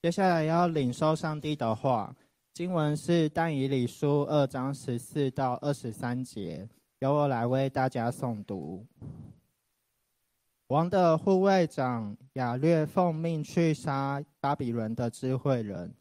[0.00, 2.14] 接下来要领受上帝的话，
[2.54, 6.68] 经文是但以理书二章十四到二十三节，
[7.00, 8.86] 由我来为大家诵读。
[10.68, 15.92] 王的护卫长亚略奉命去杀巴比伦的智慧人，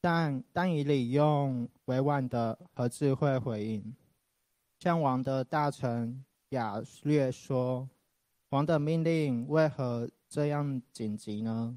[0.00, 3.96] 但但以理用委婉的和智慧回应，
[4.78, 7.88] 向王的大臣亚略说
[8.50, 11.76] ：“王的命令为何这样紧急呢？”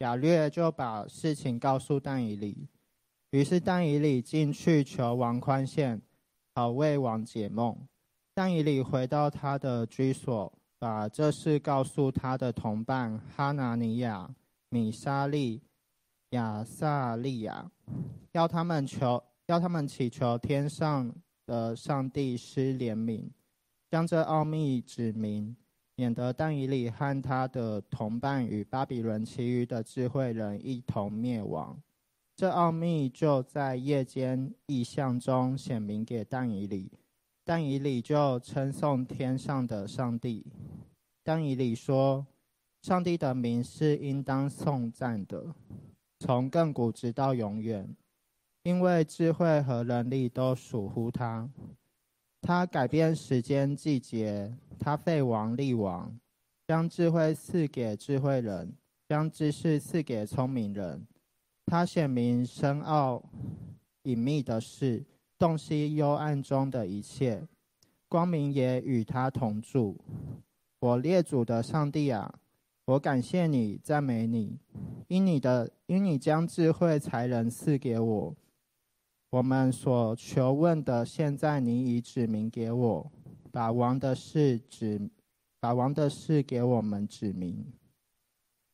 [0.00, 2.68] 亚略就把事情告诉但以理，
[3.30, 6.02] 于是但以理进去求王宽限，
[6.54, 7.74] 好为王解梦。
[8.34, 10.52] 但以理回到他的居所。
[10.78, 14.34] 把这事告诉他的同伴哈拿尼亚、
[14.70, 15.60] 米沙利、
[16.30, 17.70] 亚萨利亚，
[18.32, 21.14] 要他们求，要他们祈求天上
[21.44, 23.28] 的上帝施怜悯，
[23.90, 25.54] 将这奥秘指明，
[26.00, 31.78] 免得但以理和他的同伴与巴比伦其余的智慧人一同灭亡。
[32.34, 36.90] 这奥秘就在夜间异象中显明给但以理。
[37.44, 40.46] 但以理就称颂天上的上帝。
[41.22, 42.26] 但以理说
[42.80, 45.54] ：“上帝的名是应当颂赞的，
[46.18, 47.94] 从亘古直到永远，
[48.62, 51.50] 因为智慧和能力都属乎他。
[52.40, 56.18] 他改变时间季节，他废王立王，
[56.66, 58.72] 将智慧赐给智慧人，
[59.08, 61.06] 将知识赐给聪明人。
[61.66, 63.22] 他显明深奥
[64.02, 65.04] 隐秘的事。”
[65.40, 67.42] 洞悉幽暗中的一切，
[68.10, 69.96] 光明也与他同住。
[70.78, 72.34] 我列祖的上帝啊，
[72.84, 74.58] 我感谢你，赞美你，
[75.08, 78.36] 因你的因你将智慧才能赐给我。
[79.30, 83.12] 我们所求问的，现在你已指明给我，
[83.52, 85.08] 把王的事指，
[85.60, 87.64] 把王的事给我们指明。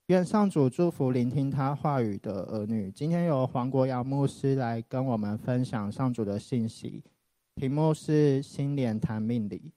[0.06, 2.90] 愿上主祝福聆听他话语的儿女。
[2.90, 7.04] 今天由黄国尧牧师来跟我们分享上主的信息，
[7.56, 9.72] 题目是“新年谈命理”。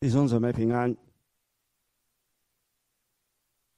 [0.00, 0.96] 弟兄姊妹平安。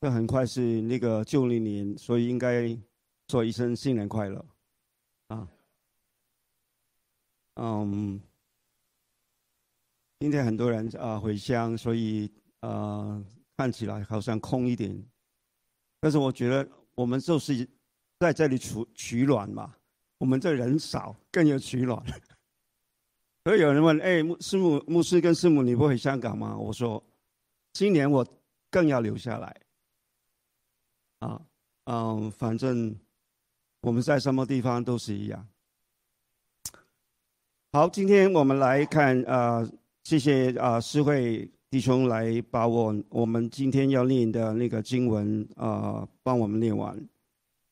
[0.00, 2.78] 这很快是那个旧历年，所以应该
[3.26, 4.46] 说一声新年快乐，
[5.26, 5.48] 啊，
[7.56, 8.22] 嗯，
[10.20, 13.20] 今天很多人啊回乡，所以啊
[13.56, 15.04] 看起来好像空一点，
[15.98, 17.68] 但是我觉得我们就是
[18.20, 19.74] 在这里取取暖嘛，
[20.18, 22.00] 我们这人少，更有取暖。
[23.44, 26.56] 所以有人问：哎，牧师母、牧师跟师母，你不回香港吗？
[26.56, 27.02] 我说，
[27.72, 28.24] 今年我
[28.70, 29.56] 更要留下来。
[31.18, 31.42] 啊，
[31.86, 32.94] 嗯，反正
[33.80, 35.44] 我们在什么地方都是一样。
[37.72, 39.68] 好，今天我们来看啊，
[40.04, 46.96] 谢谢啊，诗慧弟兄来把我我们今天要念的那个经文啊，帮我们念完。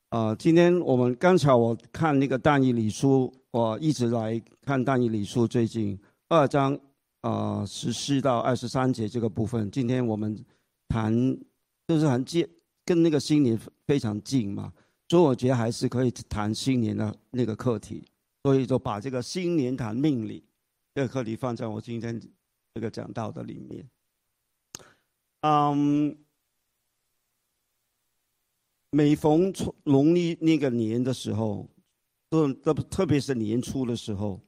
[0.09, 6.79] 啊，今天我们刚才我看那个但以理书，我一直来看但以理书，最近二章
[7.21, 10.43] 啊十四到二十三节这个部分，今天我们
[10.87, 11.13] 谈
[11.87, 12.47] 就是很近。
[12.83, 14.73] 跟那个新年非常近嘛，
[15.07, 18.03] 所以我觉得还是可以谈新年的那个课题，
[18.43, 20.43] 所以就把这个新年谈命理
[20.95, 22.19] 这个课题放在我今天
[22.73, 23.87] 这个讲到的里面。
[25.41, 26.17] 嗯，
[28.89, 31.69] 每逢农历那个年的时候，
[32.31, 34.41] 都都特别是年初的时候，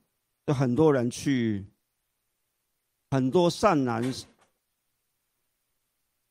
[0.45, 1.67] 有很多人去，
[3.11, 4.01] 很多善男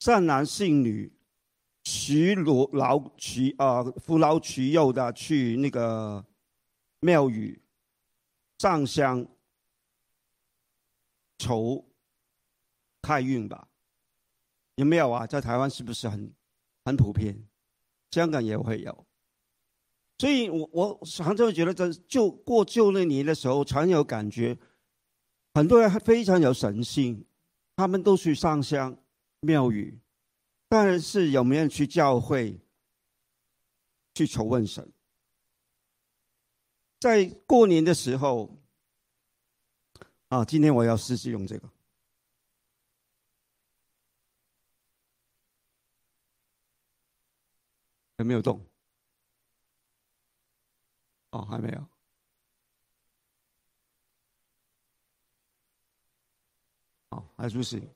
[0.01, 1.13] 善男信女。
[1.85, 6.25] 徐罗劳徐啊，扶劳徐幼的去那个
[7.01, 7.61] 庙宇
[8.59, 9.27] 上香
[11.39, 11.85] 求
[13.03, 13.67] 开运吧？
[14.77, 15.27] 有没有啊？
[15.27, 16.33] 在台湾是不是很
[16.85, 17.37] 很普遍？
[18.13, 19.07] 香港也会有。
[20.23, 24.57] 所以我我常常觉得，在旧过旧那年的时候，常有感觉，
[25.53, 27.27] 很多人非常有神性，
[27.75, 28.97] 他们都去上香
[29.41, 29.99] 庙宇。
[30.69, 32.57] 但是有没有去教会
[34.15, 34.93] 去求问神？
[37.01, 38.49] 在过年的时候，
[40.29, 41.69] 啊，今天我要试试用这个，
[48.19, 48.65] 有没有动？
[51.33, 51.87] 哦，还没有。
[57.11, 57.87] 哦，还是不行。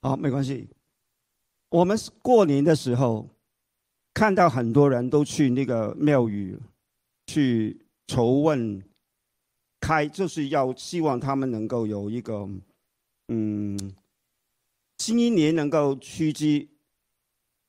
[0.00, 0.70] 好，没关系。
[1.70, 3.28] 我们过年的时候
[4.14, 6.56] 看到很多人都去那个庙宇。
[7.28, 8.82] 去求问，
[9.78, 12.48] 开就是要希望他们能够有一个，
[13.28, 13.94] 嗯，
[14.96, 16.70] 新一年能够趋吉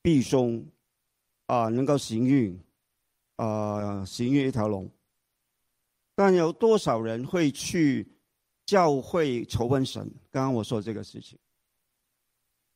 [0.02, 0.66] 避凶，
[1.46, 2.58] 啊，能够行运，
[3.36, 4.90] 啊，行运一条龙。
[6.14, 8.08] 但有多少人会去
[8.64, 10.10] 教会求问神？
[10.30, 11.38] 刚刚我说这个事情，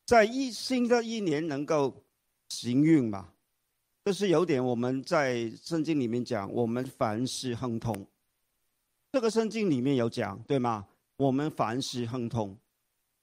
[0.05, 2.05] 在一新的一年能够
[2.51, 3.34] 行运嘛？
[4.05, 8.07] 这是有点我们在圣经里面讲，我们凡事亨通。
[9.11, 10.87] 这个圣经里面有讲，对吗？
[11.17, 12.55] 我们凡事亨通，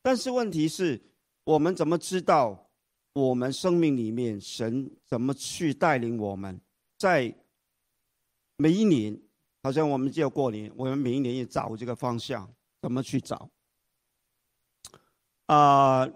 [0.01, 0.99] 但是问题是，
[1.43, 2.71] 我们怎么知道
[3.13, 6.59] 我们生命里面神怎么去带领我们，
[6.97, 7.31] 在
[8.55, 9.21] 每一年？
[9.61, 12.51] 好像我们就要过年，我们每一年也找这个方向，
[12.81, 13.47] 怎么去找？
[15.45, 16.09] 啊，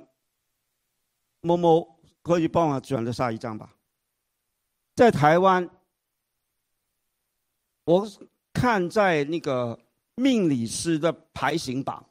[1.42, 3.75] 某某可以帮我转的下一张吧。
[4.96, 5.70] 在台湾，
[7.84, 8.08] 我
[8.54, 9.78] 看在那个
[10.16, 12.10] 命理师的排行榜，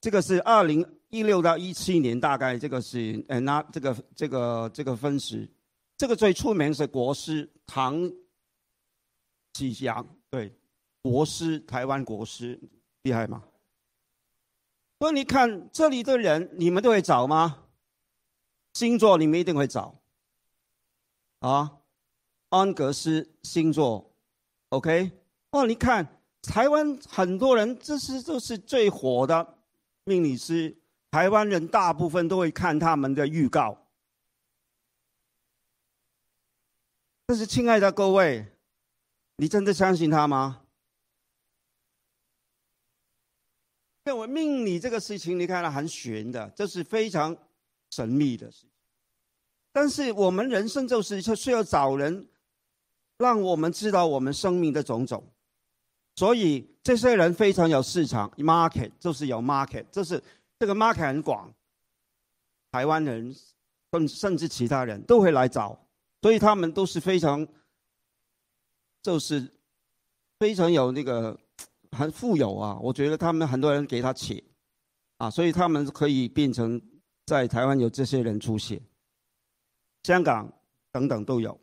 [0.00, 5.48] 这个是二零一六到一七年，大概这个是呃那这个这个这个分时，
[5.96, 8.12] 这个最出名是国师唐。
[9.52, 10.50] 吉祥对，
[11.02, 12.58] 国师台湾国师
[13.02, 13.44] 厉害吗？
[14.98, 17.64] 所以你看这里的人，你们都会找吗？
[18.72, 20.01] 星座你们一定会找
[21.42, 21.82] 啊，
[22.48, 24.14] 安格斯星座
[24.70, 25.12] ，OK？
[25.50, 29.58] 哦，你看台湾很多人，这是这是最火的
[30.04, 30.76] 命理师，
[31.10, 33.86] 台湾人大部分都会看他们的预告。
[37.26, 38.48] 但是，亲爱的各位。
[39.36, 40.66] 你真的相信他吗？
[44.04, 47.36] 因为命理这个事情，你看了很玄的，这是非常
[47.90, 48.71] 神秘的事情。
[49.72, 52.28] 但是我们人生就是需要找人，
[53.18, 55.24] 让我们知道我们生命的种种。
[56.16, 60.22] 所以这些人非常有市场，market 就是有 market，就是
[60.58, 61.52] 这个 market 很广。
[62.70, 63.34] 台湾人，
[63.92, 65.78] 甚甚至其他人都会来找，
[66.20, 67.46] 所以他们都是非常。
[69.04, 69.52] 就是
[70.38, 71.36] 非常有那个
[71.90, 72.78] 很富有啊！
[72.80, 74.40] 我觉得他们很多人给他钱
[75.16, 76.80] 啊，所以他们可以变成
[77.26, 78.80] 在台湾有这些人出现，
[80.02, 80.52] 香港
[80.90, 81.58] 等等都有。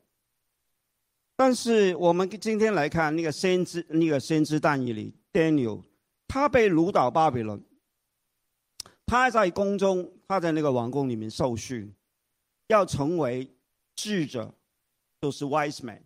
[1.35, 5.83] 但是我们今天来看那个先知，那个先知但以里 Daniel，
[6.27, 7.63] 他被掳到巴比伦，
[9.05, 11.93] 他在宫中，他在那个王宫里面受训，
[12.67, 13.49] 要成为
[13.95, 14.53] 智者，
[15.21, 16.03] 就是 wise man。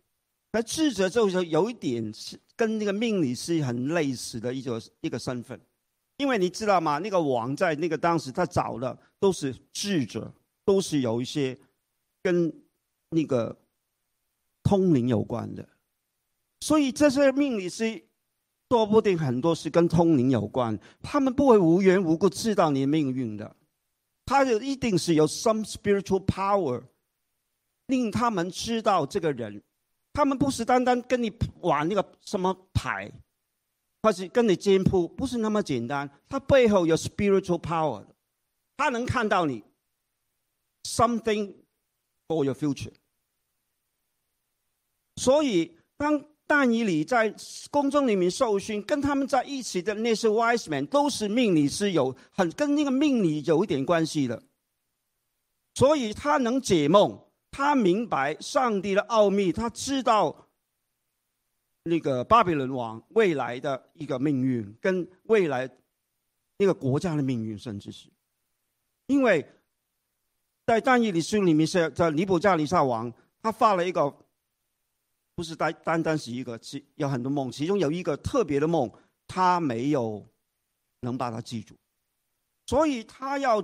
[0.51, 5.59] 那智者就是有一点是跟那个命理是很类似的一种一个身份，
[6.17, 6.99] 因为你知道吗？
[6.99, 10.31] 那个王在那个当时他找的都是智者，
[10.63, 11.57] 都是有一些
[12.23, 12.51] 跟
[13.09, 13.55] 那个
[14.63, 15.67] 通灵有关的，
[16.61, 18.01] 所以这些命理师
[18.69, 23.55] 说不定很多是跟通灵有关，他们不会无缘无故知道你的命运的，
[24.25, 26.81] 他就一定是有 some spiritual power
[27.87, 29.61] 令他们知道这个人。
[30.13, 31.31] 他们不是单单跟你
[31.61, 33.11] 玩那个什么牌，
[34.01, 36.09] 或是跟你占卜，不是那么简单。
[36.29, 38.05] 他背后有 spiritual power，
[38.77, 39.63] 他能看到你
[40.83, 41.55] something
[42.33, 42.93] for your future。
[45.15, 47.33] 所以，当但以理在
[47.71, 54.43] 宫中里面受训，跟他们在一起的那些 wise men 都是命理是有很跟那个命理有一点关系的，
[55.75, 57.19] 所以他能解梦。
[57.55, 60.49] 他明白上帝的奥秘，他知道
[61.83, 65.69] 那个巴比伦王未来的一个命运，跟未来
[66.57, 68.09] 那个国家的命运，甚至是，
[69.05, 69.47] 因为
[70.65, 74.13] 在但以理书里面是在尼布加尼撒王，他发了一个，
[75.35, 78.91] 不是单单单是一个，其有很多梦，其中有一个特别的梦，
[79.27, 80.25] 他没有
[81.01, 81.75] 能把它记住，
[82.67, 83.63] 所以他要。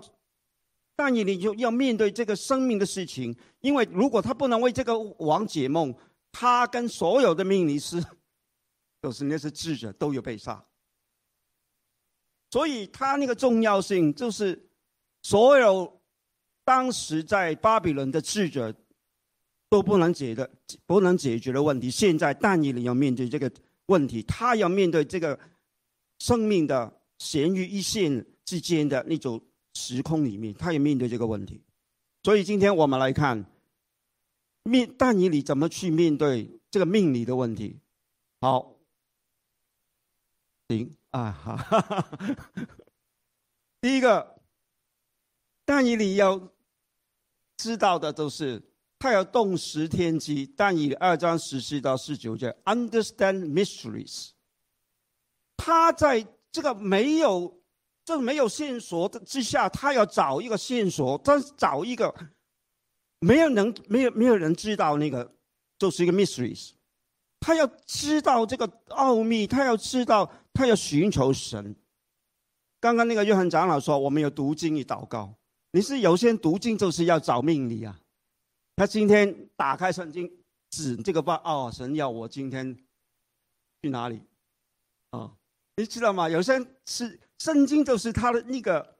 [1.01, 5.96] 但以理就要面对这个生命的事情，因为如果他不能为这个王解梦，
[6.29, 8.03] 他跟所有的命理师，
[9.00, 10.62] 都是那些智者都有被杀。
[12.51, 14.70] 所以他那个重要性就是，
[15.24, 15.99] 所有
[16.69, 18.71] 当时在巴比伦的智者
[19.69, 20.47] 都不能解的、
[20.85, 23.51] 不能解决的问题，现在但以理要面对这个
[23.88, 25.39] 问题，他要面对这个
[26.19, 29.41] 生命的咸鱼一线之间的那种。
[29.75, 31.61] 时空里面，他也面对这个问题，
[32.23, 33.45] 所以今天我们来看，
[34.63, 37.77] 面但以理怎么去面对这个命理的问题。
[38.41, 38.75] 好，
[40.67, 41.57] 行啊，好，
[43.79, 44.35] 第一个，
[45.63, 46.51] 但以理要
[47.60, 48.62] 知道的都是，
[48.98, 50.50] 他要洞识天机。
[50.56, 54.30] 但以二章十四到十九节，understand mysteries。
[55.58, 57.62] 他在这个没有，
[58.06, 62.16] 这没有线索的之下，他要找一个线索，但找一个
[63.20, 65.36] 没有能没有没有人知道那个，
[65.78, 66.72] 就是一个 mysteries。
[67.42, 71.75] 他要知道这个奥秘，他要知道，他要寻求神。
[72.80, 75.36] 刚刚那个约翰长老说，我们有读经与祷告。
[75.71, 77.99] 你是有些读经就是要找命理啊。
[78.75, 80.31] 他今天打开圣经，
[80.69, 82.75] 指这个吧，哦，神要我今天
[83.81, 84.21] 去哪里？
[85.11, 85.31] 啊，
[85.75, 86.29] 你知道吗？
[86.29, 88.97] 有些人是圣经就是他的那个，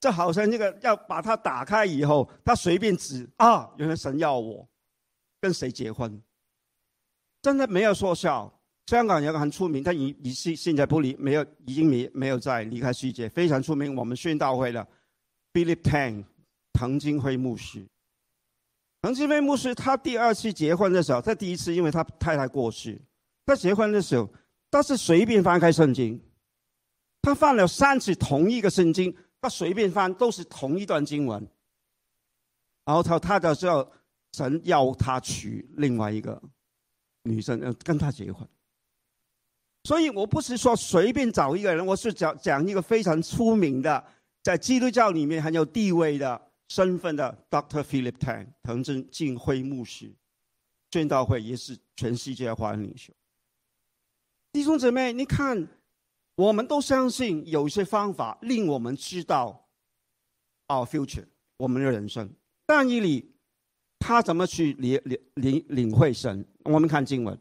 [0.00, 4.68] 这好像那个要把它打开以后，他随便指啊，原来神要我
[5.40, 6.22] 跟谁结婚，
[7.40, 8.52] 真的没有说笑。
[8.88, 13.96] 香港有个很出名，他已已现现在不离，没有已经没没有再离开世界，非常出名。
[13.96, 14.86] 我们宣道会的
[15.52, 16.24] Philip Tang，
[16.72, 17.86] 唐金辉牧师。
[19.00, 23.00] 唐金辉牧师他第二次结婚的时候，他第一次因为他太太过世，
[23.44, 24.28] 他结婚的时候，
[24.70, 26.20] 他是随便翻开圣经，
[27.20, 31.44] 他翻了三次同一个圣经，他随便翻都是同一段经文，
[32.84, 33.90] 然后他他的时候，
[34.34, 36.40] 神要他娶另外一个
[37.24, 38.48] 女生，呃，跟他结婚。
[39.84, 44.04] 所以我不是说随便找一个人，我是讲讲一个非常出名的，
[44.42, 47.82] 在基督教里面很有地位的身份的 Dr.
[47.82, 50.12] Philip Tang 藤真敬辉牧师，
[50.90, 53.12] 宣道会也是全世界华人领袖。
[54.50, 55.68] 弟兄姊妹，你看，
[56.34, 59.68] 我们都相信有一些方法令我们知道
[60.66, 62.28] our future 我们的人生。
[62.66, 63.34] 但以理
[63.98, 66.44] 他怎么去领领领领会神？
[66.64, 67.38] 我们看经文。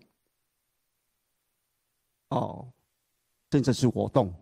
[2.30, 2.72] 哦，
[3.50, 4.34] 真的是活动，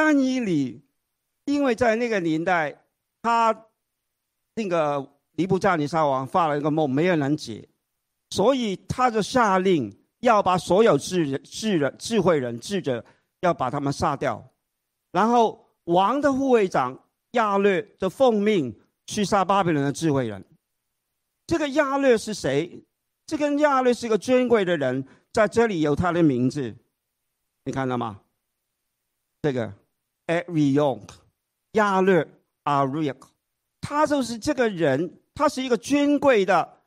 [0.00, 0.80] 但以理，
[1.46, 2.84] 因为在那个年代，
[3.20, 3.66] 他
[4.54, 7.68] 那个尼布加尼撒王发了一个梦，没有人解，
[8.30, 13.04] 所以他就下令要把所有智人、智人、智慧人、智者
[13.40, 14.48] 要把他们杀掉，
[15.10, 16.96] 然后王的护卫长
[17.32, 18.72] 亚略就奉命
[19.06, 20.44] 去杀巴比伦的智慧人。
[21.44, 22.84] 这个亚略是谁？
[23.26, 25.04] 这个亚略是一个尊贵的人。
[25.32, 26.76] 在这里有他的名字，
[27.64, 28.20] 你看到吗？
[29.42, 29.72] 这个
[30.28, 31.06] a r i o n
[31.72, 32.26] 亚略
[32.64, 33.16] Ariok，
[33.80, 36.80] 他就是这个人，他是一个尊贵的，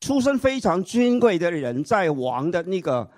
[0.00, 3.08] 出身非常尊贵的人，在王的那个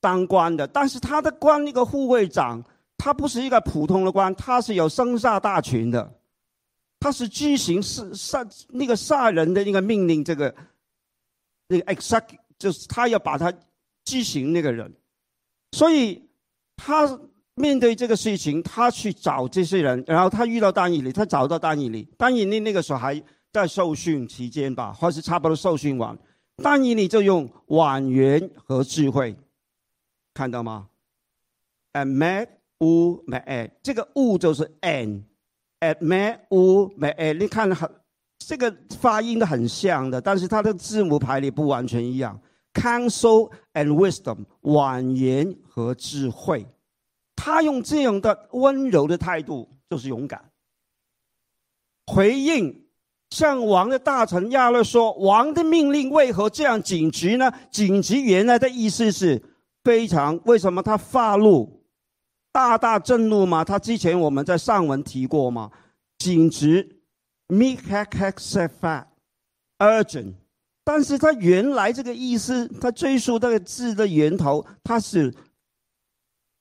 [0.00, 0.66] 当官的。
[0.66, 2.62] 但是他的官那个护卫长，
[2.98, 6.12] 他不是一个普通的官，他是有生杀大权的，
[7.00, 10.54] 他是执行是杀那个杀人的那个命令，这个
[11.68, 12.24] 那个 exec。
[12.58, 13.52] 就是他要把他
[14.04, 14.94] 执行那个人，
[15.72, 16.22] 所以
[16.76, 17.18] 他
[17.54, 22.08] 面对这个事情，他去找这些人，然后他遇到丹以里，他找到丹以里。
[22.16, 26.18] 丹以里那个时候还在受训期间吧，或是差不多受训完，
[26.56, 29.36] 丹以里就用婉言和智慧，
[30.32, 30.88] 看到吗
[31.92, 32.46] ？at me
[32.78, 37.90] u me a，这个 u 就是 an，at me u me a，你看很
[38.38, 42.40] 这个发音都很像的，但是它的字母排列不完全一样。
[42.72, 46.66] Counsel and wisdom，婉言和智慧，
[47.44, 50.40] 他用这样的温柔的态度，就是勇敢。
[52.06, 52.86] 回应
[53.30, 57.52] 向王的大臣亚勒说：“王的命令为何这样紧急呢？
[57.68, 59.42] 紧急原来的意思是
[59.82, 61.82] 非常为什么他发怒，
[62.52, 63.64] 大大震怒吗？
[63.64, 65.72] 他之前我们在上文提过吗？
[66.18, 67.00] 紧急
[67.48, 69.08] m e k a k a k s e f a
[69.80, 70.34] urgent。”
[70.84, 75.34] 但是他原来这个意思，他追溯这个字的源头，他是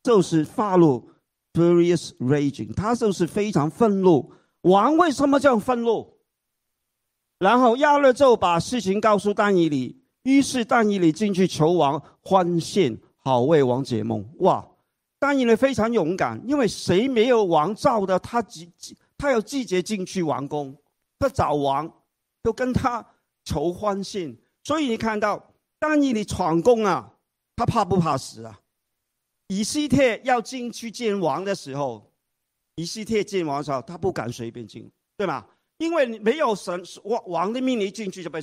[0.04, 1.10] 就是发怒
[1.54, 4.32] ，furious raging，他就是非常愤怒。
[4.62, 6.18] 王为什么这样愤怒？
[7.40, 14.28] 然后亚勒就把事情告诉丹以理，于是丹以理进去求王欢献，好为王解梦。
[14.40, 14.68] 哇，
[15.20, 18.72] 丹以理非常勇敢，因为谁没有王召的，他季
[19.18, 20.76] 他有季节进去王宫，
[21.18, 21.92] 他找王，
[22.44, 23.06] 都跟他。
[23.44, 25.44] 求欢信，所以你看到，
[25.80, 27.12] 丹以你闯宫啊，
[27.56, 28.60] 他怕不怕死啊？
[29.52, 32.10] 以西帖要进去见王的时候，
[32.76, 35.46] 以西帖见王的时候，他不敢随便进，对吗？
[35.78, 38.40] 因为没有神王王的命令进去就被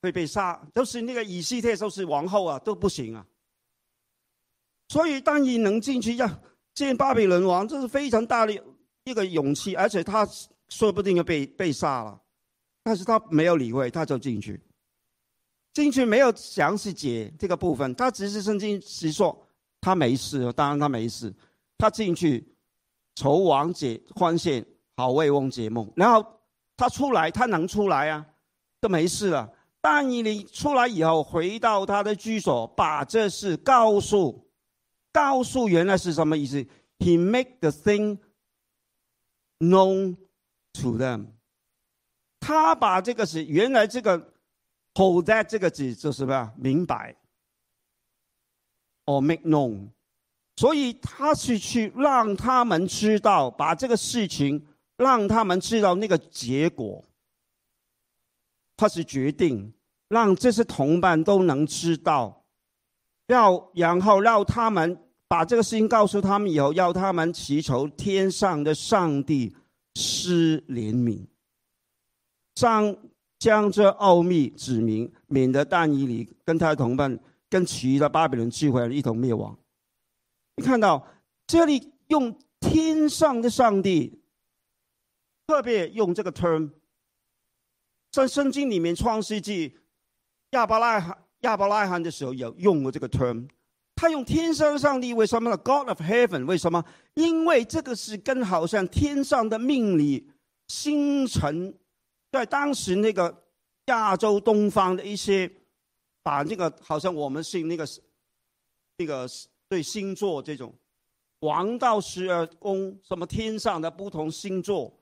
[0.00, 3.26] 会被杀，都是那个以西帖都是王后啊，都不行啊。
[4.88, 6.26] 所以当你能进去要
[6.74, 8.64] 见巴比伦王，这是非常大的
[9.04, 10.26] 一个勇气，而且他
[10.70, 12.18] 说不定要被被杀了。
[12.82, 14.58] 但是他没有理会，他就进去。
[15.74, 19.46] 进去没有详细解这个部分，他只是圣经是说
[19.84, 21.30] 他没事，当然他没事。
[21.76, 22.56] 他进去，
[23.14, 24.64] 愁王解欢现，
[24.96, 25.92] 好为翁解梦。
[25.94, 26.24] 然后
[26.74, 28.24] 他出来，他能出来啊，
[28.80, 29.52] 都没事了。
[29.82, 34.48] 但以你出来以后，回到他的居所，把这事告诉
[35.12, 36.64] 告诉原来是什么意思
[36.98, 38.16] ？He make the thing
[39.58, 40.16] known
[40.80, 41.26] to them。
[42.40, 44.32] 他把这个是原来这个
[44.94, 46.52] hold that 这个字就是什么？
[46.56, 47.14] 明白
[49.06, 49.88] ，or make known。
[50.56, 54.64] 所以他是去让他们知道，把这个事情
[54.96, 57.04] 让他们知道那个结果。
[58.76, 59.72] 他是决定
[60.08, 62.44] 让这些同伴都能知道，
[63.28, 69.54] 要然后让他们把这个事情告诉他们以后，要他们祈求天上的上帝
[69.94, 71.26] 施怜悯，
[72.54, 72.96] 将
[73.38, 77.18] 将这奥秘指明，免得但以理跟他的同伴
[77.54, 79.56] 跟其余的巴比伦聚会一同灭亡。
[80.56, 81.06] 你看到
[81.46, 84.20] 这里用天上的上帝，
[85.46, 86.72] 特别用这个 term，
[88.10, 89.78] 在圣经里面创世纪
[90.50, 93.46] 亚伯拉罕亚伯拉罕的时候有用过这个 term，
[93.94, 96.84] 他用天上上帝为什么呢？God of heaven 为什么？
[97.14, 100.28] 因为这个是跟好像天上的命理
[100.66, 101.72] 星辰，
[102.32, 103.44] 在当时那个
[103.84, 105.48] 亚洲东方的一些，
[106.24, 107.86] 把那个好像我们信那个
[108.96, 109.28] 那个。
[109.66, 110.72] 对星座这种，
[111.40, 114.94] 王道十二宫，什么天上的不同星座，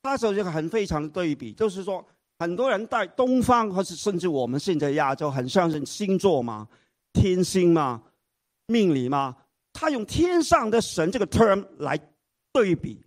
[0.00, 2.02] 它有一个很非常的对比，就是说，
[2.38, 6.68] 很多人在东方，或是甚至我们现在亚洲，很相信星座嘛，
[7.12, 8.00] 天星嘛，
[8.68, 9.36] 命理嘛，
[9.72, 11.98] 他用天上的神这个 term 来
[12.52, 13.04] 对比，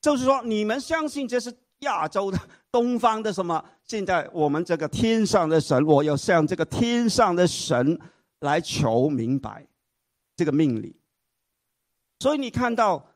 [0.00, 2.38] 就是说，你们相信这是亚洲的
[2.70, 3.64] 东方的什么？
[3.84, 7.98] 现在我们这个天上的神，我要向这个天上的神
[8.40, 9.66] 来求明白。
[10.36, 10.94] 这个命理，
[12.20, 13.12] 所以你看到，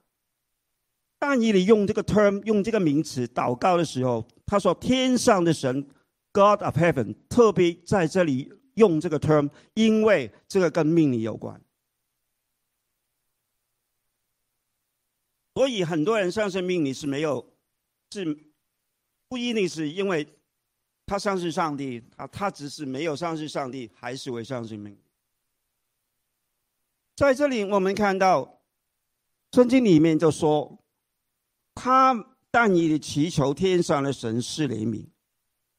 [1.20, 5.88] 但以理用这个 term 用这个名词祷告的时候，他说天上的神
[6.32, 11.62] God of Heaven 特别在这里用这个 term，因为这个跟命理有关。
[15.54, 17.54] 所以很多人相信命理是没有，
[18.10, 18.36] 是
[19.32, 20.28] 不一定是因为
[21.06, 24.94] 他相信上帝，他他只是没有相信上帝，还是会相信命。
[27.16, 28.60] 在这里，我们看到
[29.52, 30.78] 圣经里面就说，
[31.74, 35.06] 他但以祈求天上的神施怜悯，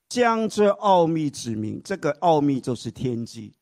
[0.09, 1.79] 将这奥秘指明。
[1.83, 3.53] 这个奥秘就是天机，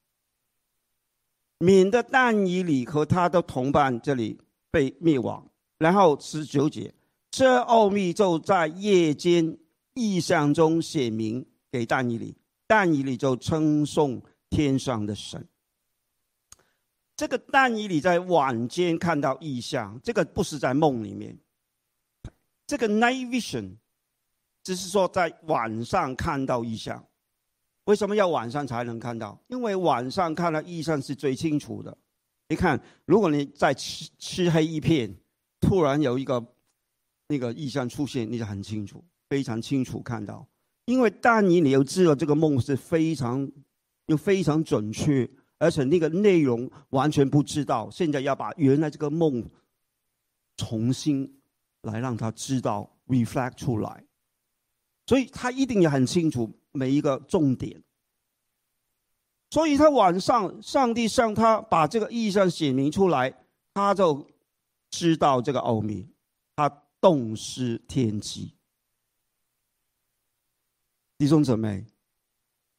[1.57, 4.39] 免得但以理和他的同伴这里
[4.71, 5.45] 被灭亡。
[5.79, 6.93] 然后十九节，
[7.29, 9.57] 这奥秘就在夜间
[9.93, 12.35] 意象中写明给但以理，
[12.67, 15.47] 但以理就称颂天上的神。
[17.15, 21.37] 这个但以理在晚间看到意象，这个不是在梦里面。
[22.65, 23.75] 这个 night vision，
[24.63, 27.05] 只是说在晚上看到意象。
[27.85, 29.39] 为什么要晚上才能看到？
[29.47, 31.95] 因为晚上看到意象是最清楚的。
[32.47, 35.13] 你看，如果你在漆漆黑一片，
[35.59, 36.45] 突然有一个
[37.27, 40.45] 那个意象出现，你就很清楚，非常清楚看到。
[40.83, 43.49] 因为但以你又知道这个梦是非常
[44.07, 45.29] 又非常准确。
[45.57, 49.47] 而且那个内容完全不知道，现在要把原来这个梦
[50.57, 51.39] 重新
[51.83, 54.03] 来让他知道 reflect 出来，
[55.05, 57.79] 所以他一定也很清楚每一个重点。
[59.51, 63.31] 所以他晚上上帝向他把这个意象写明出来，
[63.75, 64.27] 他就
[64.89, 66.07] 知道这个奥秘，
[66.55, 66.67] 他
[66.99, 68.55] 洞悉天机。
[71.21, 71.85] 弟兄姊妹，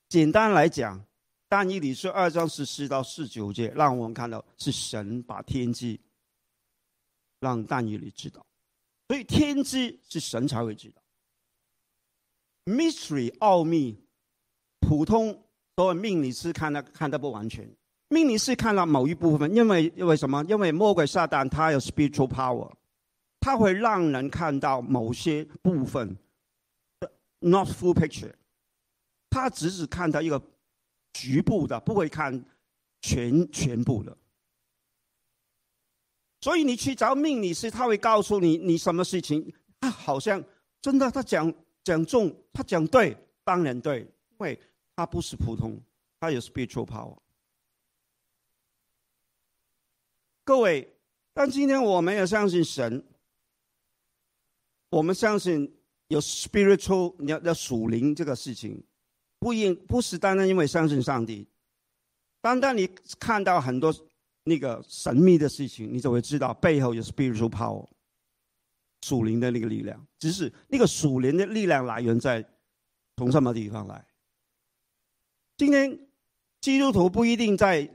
[0.09, 1.01] 简单来讲。
[1.49, 6.01] 但以理是二章十四到十九节，让我们看到是神把天机
[7.39, 8.45] 让但以理知道，
[9.07, 11.01] 所以天机是神才会知道。
[12.65, 13.97] Mystery 奥秘，
[14.81, 15.41] 普通
[15.77, 17.73] 所谓命理师看的看的不完全，
[18.09, 20.45] 命理师看到某一部分，因为因为什么？
[20.49, 22.73] 因为魔鬼撒旦他有 spiritual power，
[23.39, 26.17] 他会让人看到某些部分
[27.43, 28.33] ，not full picture，
[29.29, 30.43] 他只是看到一个。
[31.15, 32.43] 局部的不会看
[33.03, 34.17] 全全部的，
[36.41, 40.43] 所以你去找命理师，他会告诉你你什么事情，他好像
[40.81, 41.53] 真的他讲
[41.85, 44.59] 讲中，他讲对，当然对，因为
[44.97, 45.79] 他不是普通，
[46.19, 47.19] 他有 spiritual power。
[50.45, 50.97] 各位，
[51.35, 53.05] 但今天我们也相信神，
[54.89, 55.77] 我们相信
[56.13, 58.83] 有 spiritual，你要要属灵这个事情。
[59.39, 61.49] 不应不是单单因为相信上帝，
[62.41, 62.87] 单单你
[63.19, 63.93] 看到很多
[64.45, 67.87] 那个神秘的事情，你就会知道背后有 spiritual power。
[69.05, 72.45] 属灵的那个力量，只是那个属灵的力量来源在
[73.17, 74.07] 从什么地方来？
[75.57, 75.99] 今天
[76.61, 77.91] 基督徒不一定在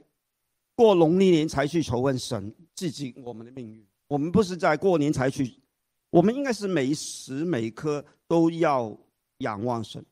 [0.76, 3.88] 过农历年才去求问神，自己我们的命运。
[4.10, 5.58] 我们不是在过年才去，
[6.10, 8.98] 我们应该是每时每刻都要
[9.40, 10.04] 仰望神。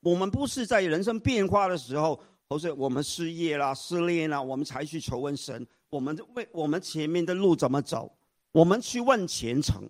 [0.00, 5.66] 我们不是在人生变化的时候，或是我们失业啦、失恋啦，我们才去求问神。
[5.90, 8.16] 我们为我们前面的路怎么走？
[8.52, 9.88] 我们去问前程。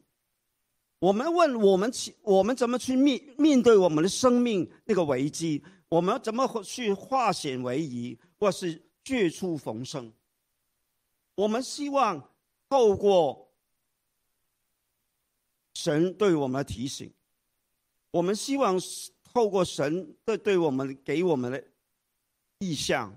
[0.99, 5.63] 我们问我们去，我们怎么去面面对我们的生命那个危机？
[5.89, 10.13] 我们怎么去化险为夷，或是绝处逢生？
[11.35, 12.29] 我们希望。
[12.71, 13.52] 透过
[15.75, 17.13] 神对我们的提醒，
[18.11, 18.79] 我们希望
[19.23, 21.65] 透过神的对我们给我们的
[22.59, 23.17] 意向，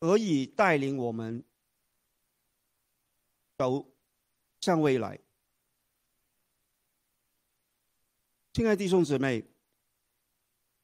[0.00, 1.42] 可以带领我们
[3.56, 3.86] 走
[4.60, 5.18] 向未来。
[8.52, 9.44] 亲爱弟兄姊妹，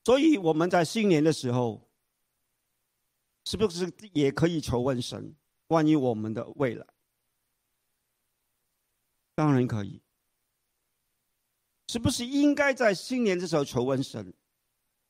[0.04, 1.88] 所以我们在新年的时候，
[3.44, 5.34] 是不是也可以求问神？
[5.66, 6.84] 关于我们的未来，
[9.40, 9.98] 当然可以。
[11.88, 14.34] 是不是应该在新年的时候求问神？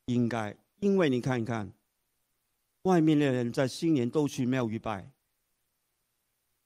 [0.05, 1.69] 应该，因为你看一看，
[2.83, 5.11] 外面的人在新年都去庙宇拜，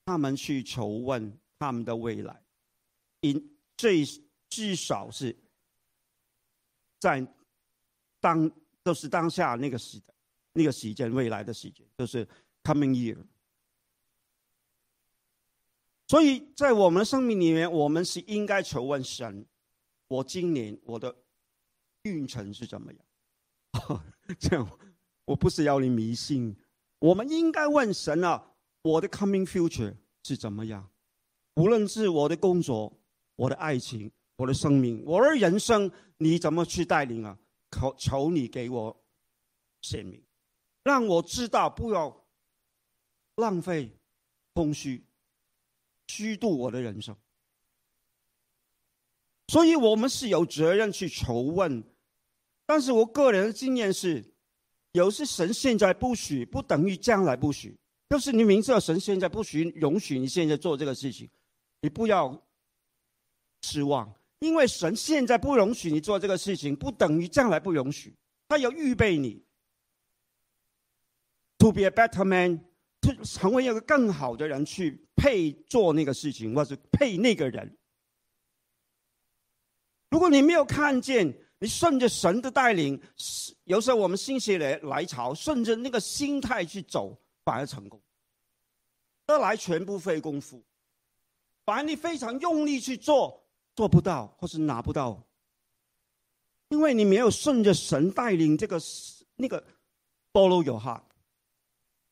[0.05, 2.43] 他们去求问他们的未来，
[3.21, 4.05] 因最
[4.51, 5.35] 至少是
[7.01, 7.27] 在
[8.21, 8.51] 当
[8.83, 9.99] 都是当下那个时
[10.53, 12.29] 那个时间，未来的时间，就是
[12.63, 13.17] coming year。
[16.07, 19.47] 所以在我们的生命里面，我们是应该求问神：
[20.09, 21.15] 我今年我的
[22.03, 23.01] 运程是怎么样？
[24.39, 24.79] 这样，
[25.25, 26.55] 我不是要你迷信。
[26.99, 30.91] 我们应该问神啊：我的 coming future 是怎么样？
[31.57, 32.93] 无论是我的工作、
[33.37, 37.39] 我的爱情、我的生命、我的人生，你怎么去带领啊？
[37.71, 39.05] 求求你给我
[39.81, 40.23] 显明，
[40.83, 42.25] 让我知道，不要
[43.37, 43.91] 浪费、
[44.53, 45.05] 空虚。
[46.15, 47.17] 虚度我的人生，
[49.49, 51.83] 所以我们是有责任去求问。
[52.67, 54.25] 但是我个人的经验是，
[54.93, 57.77] 有些神现在不许，不等于将来不许。
[58.11, 61.29] 就是你明知道神现在不许容许你现在做这个事情，
[61.81, 62.41] 你不要
[63.63, 68.15] 失望，因为神现在不容许你做这个事情，不等于将来不容许。
[68.47, 69.43] 他要预备你
[71.59, 72.65] ，to be a better man。
[73.25, 77.77] 成为一个更好的人，去配做那个事情，或是配那个人。
[80.11, 83.01] 如果你没有看见，你顺着神的带领，
[83.65, 88.01] 有时候我们心血来来潮，顺着那个心态去走，反而成功。
[89.27, 90.63] 得来全部费功夫，
[91.65, 93.43] 反而你非常用力去做，
[93.75, 95.27] 做不到，或是拿不到，
[96.69, 98.79] 因为你没有顺着神带领，这个
[99.37, 99.65] 那个
[100.33, 101.03] follow your heart。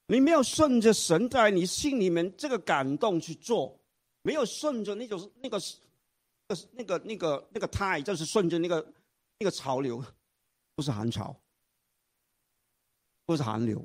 [0.06, 3.80] 你没有顺着神在你心里面这个感动去做，
[4.22, 5.58] 没有顺着那种那个，
[6.48, 8.92] 那个，那个那个那个态，就是顺着那个
[9.38, 10.04] 那个潮流，
[10.74, 11.34] 不是寒潮，
[13.24, 13.82] 不是寒流。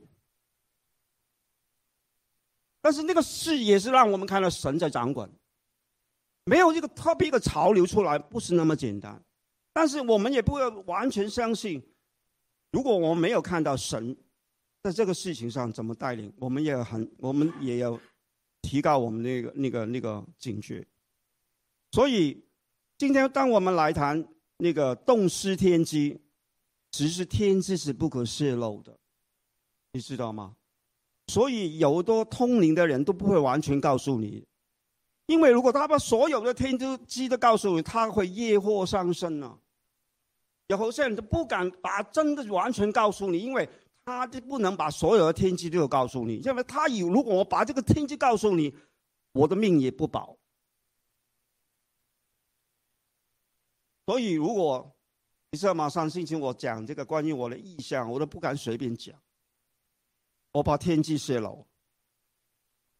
[2.81, 5.29] 但是那个视野是让我们看到神在掌管，
[6.43, 9.23] 没有一个特别的潮流出来，不是那么简单。
[9.71, 11.81] 但是我们也不要完全相信，
[12.71, 14.17] 如果我们没有看到神。
[14.87, 17.99] 在这个事情上怎么带领，我们也很，我们也要
[18.61, 20.81] 提高我们那个、那个、那个警觉。
[21.91, 22.41] 所以，
[22.97, 24.25] 今天当我们来谈
[24.59, 26.17] 那个洞失天机，
[26.89, 28.97] 其实天机是不可泄露的，
[29.91, 30.55] 你知道吗？
[31.27, 34.47] 所以，有多通灵的人都不会完全告诉你，
[35.25, 39.59] 因为如果他把所有的天机都告诉你，他会业祸上身呢。
[40.67, 43.67] 有些人都不敢把真的完全告诉你，因为。
[44.07, 48.73] 他就不能把所有的天机都告诉你，因为他有如果我把这个天机告诉你，
[49.33, 50.37] 我的命也不保。
[54.05, 54.95] 所以，如果
[55.51, 55.89] 你知道吗？
[55.89, 59.13] 上星期我讲这个关于我的意向，我都不敢随便讲，
[60.53, 61.67] 我怕天机泄露。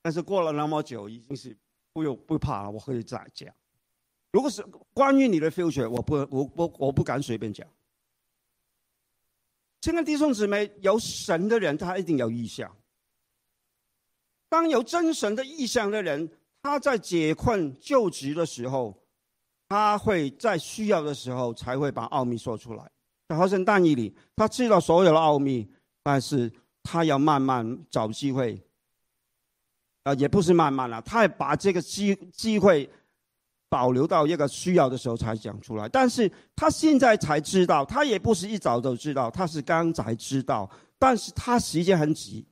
[0.02, 1.58] 但是过了那么久，已经是
[1.94, 3.50] 不用不怕了，我可以再讲。
[4.34, 4.62] 如果是
[4.94, 7.66] 关于你的 future，我不我我我不敢随便讲。
[9.82, 12.76] 亲爱的弟兄姊妹，有神的人，他一定有意向。
[14.50, 16.30] 当有真神的意向的人，
[16.62, 18.98] 他在解困救职的时候，
[19.68, 22.92] 他会在需要的时候才会把奥秘说出来。
[23.28, 25.70] 在好像但以里，他知道所有的奥秘，
[26.02, 28.62] 但是他要慢慢找机会。
[30.04, 32.90] 啊，也不是慢慢了，他要把这个机机会
[33.70, 35.88] 保留到一个需要的时候才讲出来。
[35.90, 40.70] 但是他现在才知道，他也不是一早就知道，他是刚才知道。
[41.00, 42.44] 但是他时间很急，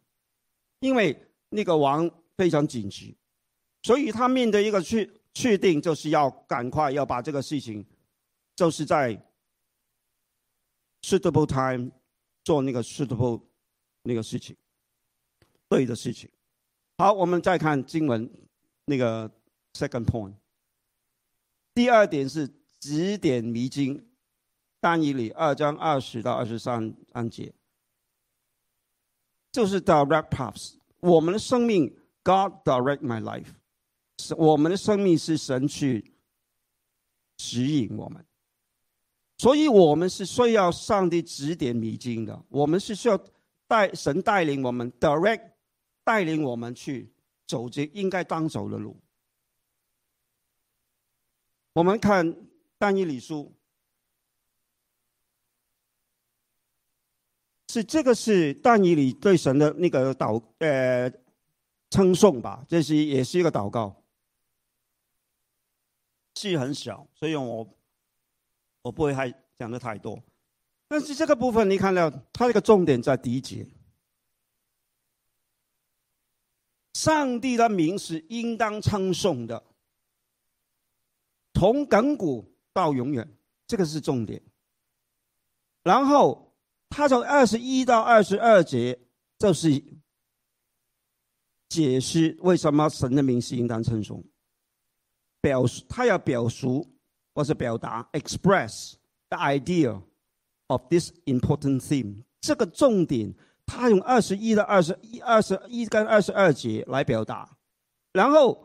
[0.79, 3.17] 因为那个王非常紧急，
[3.81, 7.83] 所以他面对一个确确定，就是要赶快要把这个事情，
[8.55, 9.19] 就是在
[11.01, 11.89] suitable time
[12.43, 13.41] 做那个 suitable
[14.03, 14.55] 那个事情，
[15.67, 16.29] 对的事情。
[16.99, 18.29] 好，我们再看经文
[18.85, 19.27] 那个
[19.73, 20.33] second point。
[21.75, 24.09] 第二点是指点迷津，
[24.79, 27.53] 单以里二章二十到二十三章节，
[29.51, 30.75] 就是 direct paths。
[31.01, 33.49] 我们的生命，God direct my life，
[34.37, 36.15] 我们的生命是神去
[37.37, 38.25] 指引我们，
[39.37, 42.43] 所以我们是需要上帝指点迷津的。
[42.47, 43.19] 我们是需要
[43.67, 45.51] 带神带领我们 direct。
[46.05, 47.11] 带领我们去
[47.47, 48.95] 走这应该当走的路。
[51.75, 52.33] 我们看
[52.77, 53.53] 但以理书，
[57.67, 61.11] 是这个是但以理对神的那个祷呃
[61.89, 64.01] 称颂吧，这是也是一个祷告，
[66.33, 67.67] 字很小，所以我
[68.81, 70.17] 我不会还讲的太多。
[70.87, 73.67] 但是这个部分你看到，它这个重点在第一节。
[76.93, 79.61] 上帝的名是应当称颂的，
[81.55, 83.27] 从亘古到永远，
[83.65, 84.39] 这个是重点。
[85.83, 86.53] 然后
[86.89, 88.99] 他从二十一到二十二节，
[89.39, 89.83] 就是
[91.69, 94.23] 解释为什么神的名是应当称颂，
[95.41, 96.85] 表述他要表述
[97.33, 98.93] 或是表达，express
[99.29, 100.01] the idea
[100.67, 103.33] of this important theme，这个重点。
[103.67, 107.57] 他用二十一到二十一、二十一跟二十二节来表达，
[108.13, 108.64] 然后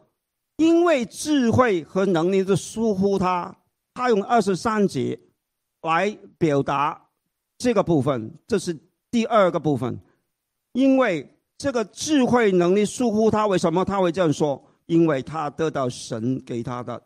[0.61, 3.57] 因为智慧和能力的疏忽他，
[3.95, 5.19] 他用二十三节
[5.81, 7.09] 来表达
[7.57, 8.79] 这个部分，这是
[9.11, 9.99] 第二个部分。
[10.73, 14.63] 因为这个智慧能力疏忽他，为什么他会这样说？
[14.85, 17.03] 因为他得到神给他的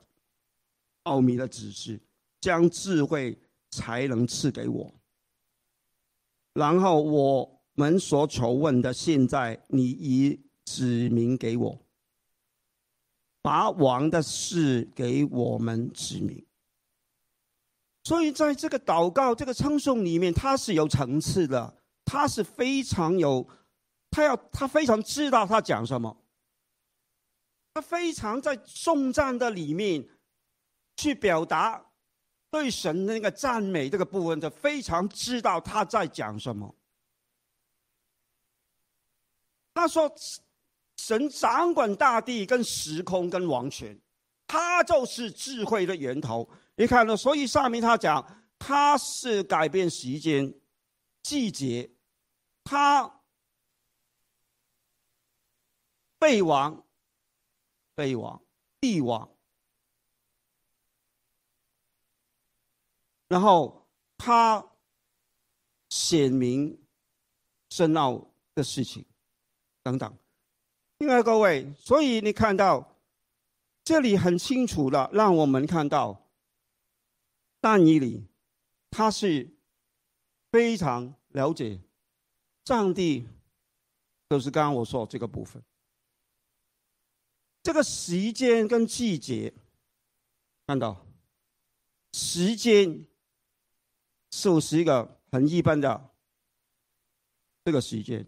[1.05, 2.01] 奥秘的指示，
[2.41, 3.39] 将智慧
[3.71, 4.93] 才能赐给我，
[6.55, 7.55] 然后我。
[7.77, 11.77] 们所求问的，现在你已指明给我，
[13.45, 16.43] 把王的事给我们指明。
[18.05, 23.47] 所以，在这个祷告、这个称颂里面，他是有层次的，他是非常有，
[24.11, 26.25] 他要他非常知道他讲什么，
[27.75, 30.09] 他非常在颂赞的里面
[30.97, 31.85] 去表达
[32.51, 36.75] 对神的那个赞美这个部分，就非常知道他在讲什么。
[39.75, 40.11] 他说
[40.97, 43.99] ：“神掌管大地、跟时空、跟王权，
[44.47, 46.49] 他就是智慧的源头。
[46.77, 50.55] 你看到，所以上面他讲，他是改变时间、
[51.23, 51.91] 季节，
[52.63, 53.23] 他
[56.19, 56.85] 被王、
[57.95, 58.43] 被王、
[58.81, 59.29] 帝王，
[63.29, 64.65] 然后他
[65.91, 66.83] 显明
[67.71, 69.05] 深奥的事情。”
[69.85, 70.19] 等等，
[70.99, 72.97] 另外各位，所以你看到
[73.83, 76.31] 这里很清楚的，让我们看到
[77.61, 78.27] 但以理
[78.91, 79.51] 他是
[80.51, 81.81] 非常了解
[82.65, 83.27] 上帝，
[84.31, 85.63] 就是刚刚我说这个部分，
[87.63, 89.53] 这个时间跟季节，
[90.67, 91.05] 看到
[92.13, 93.05] 时间
[94.31, 96.11] 是不是一个很一般的
[97.65, 98.27] 这个时间？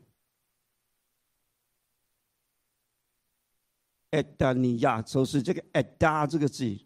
[4.10, 6.78] 艾达尼亚就是这个艾达这个字。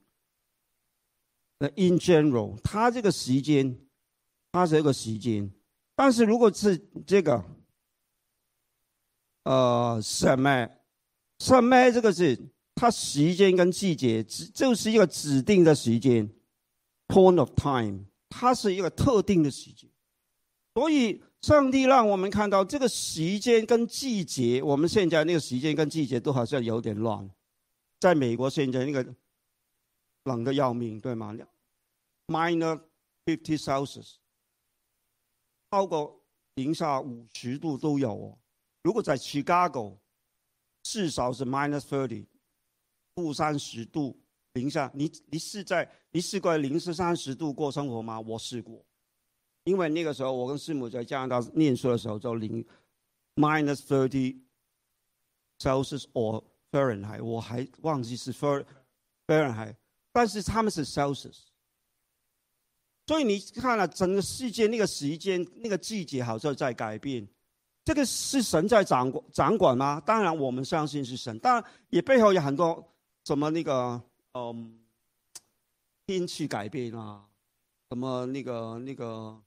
[1.58, 3.78] 那 in general，它这个时间，
[4.50, 5.52] 它是一个时间。
[5.94, 7.44] 但是如果是这个，
[9.42, 10.68] 呃，什么
[11.38, 16.26] 什么这个字，它时间跟季节就是一个指定的时间
[17.08, 19.90] ，point of time，它是一个特定的时间。
[20.72, 27.28] 所以上帝让我们看到这个时间跟季节，我们现在那个时间跟季节都好像有点乱。
[27.98, 29.14] 在美国现在那个
[30.24, 31.34] 冷的要命，对吗
[32.26, 32.80] ？Minus
[33.24, 34.16] fifty Celsius，
[35.70, 36.22] 超过
[36.54, 38.38] 零下五十度都有哦。
[38.82, 39.96] 如果在 Chicago，
[40.82, 42.26] 至少是 minus thirty，
[43.14, 44.18] 负三十度
[44.52, 44.90] 零下。
[44.94, 48.20] 你你是在你试过零下三十度过生活吗？
[48.20, 48.84] 我试过。
[49.70, 52.66] 因为那个时候，我跟师母在加拿大念书的时候，就零
[53.36, 54.36] minus thirty
[55.60, 59.76] Celsius or Fahrenheit，我还忘记是 Fahrenheit。
[60.10, 61.42] 但是他们是 Celsius。
[63.06, 67.28] 所以你看了整个世界那个时间、那个季节，好像在改变。
[67.84, 70.02] 这个是神在掌管掌管吗？
[70.04, 71.38] 当然，我们相信是神。
[71.38, 72.84] 当然，也背后有很多
[73.24, 74.02] 什么那个
[74.34, 74.80] 嗯，
[76.06, 77.24] 天气改变啊，
[77.90, 79.40] 什么那个那个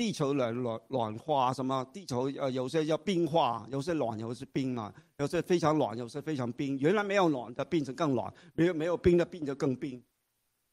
[0.00, 6.78] 地球暖暖暖化，什么地球呃有些叫冰化，有些暖，有些冰嘛，有些非常暖，有些非常冰。
[6.78, 10.02] 原来没有暖的变成更暖，没有没有冰的变得更冰。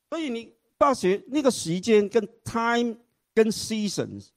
[0.10, 0.56] 所以你。
[0.80, 2.96] 大学那个时间跟 time
[3.34, 4.28] 跟 seasons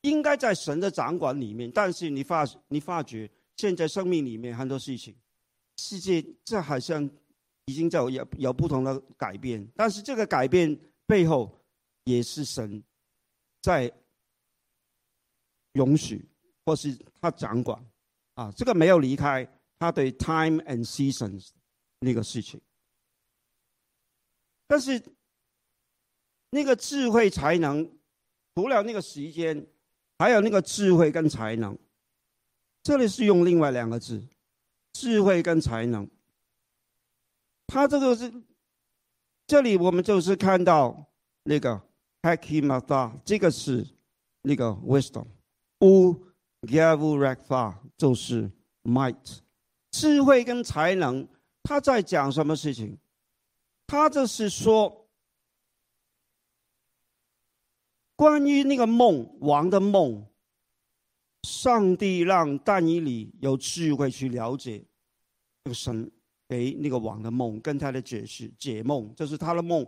[0.00, 5.14] 应该在神的掌管里面，但是你发你发觉现在生命里面很多事情，
[5.76, 7.04] 世界这好像
[7.66, 10.74] 已经在有有不同的改变，但是这个改变
[11.06, 11.54] 背后
[12.04, 12.82] 也是神
[13.60, 13.92] 在
[15.76, 16.28] 容许
[16.64, 17.80] 或是他掌管
[18.34, 19.46] 啊，这个没有离开
[19.78, 21.50] 他对 time and seasons
[22.00, 22.60] 那个事情，
[24.66, 25.02] 但是。
[26.50, 27.84] 那个智慧才能，
[28.54, 29.66] 除了那个时间，
[30.16, 31.76] 还有那个智慧跟才能。
[32.84, 34.26] 这里是用另外两个字，
[34.92, 36.08] 智慧跟才能。
[37.66, 38.32] 他这个是，
[39.46, 41.12] 这里我们就是看到
[41.42, 41.82] 那个
[42.22, 43.86] “hakimata”，这个是
[44.42, 45.26] 那个 wisdom
[45.80, 46.26] u
[46.62, 48.50] gavurakfa” 就是
[48.82, 49.38] “might”。
[49.90, 51.26] 智慧跟才能，
[51.62, 52.98] 他在讲什么事情？
[53.86, 55.02] 他这是说。
[58.18, 60.26] 关于那个梦王的梦，
[61.42, 64.82] 上帝让但以理有智慧去了解
[65.62, 66.10] 这个神
[66.48, 69.86] 给那个王的梦，跟他的解释解梦，就是他的梦，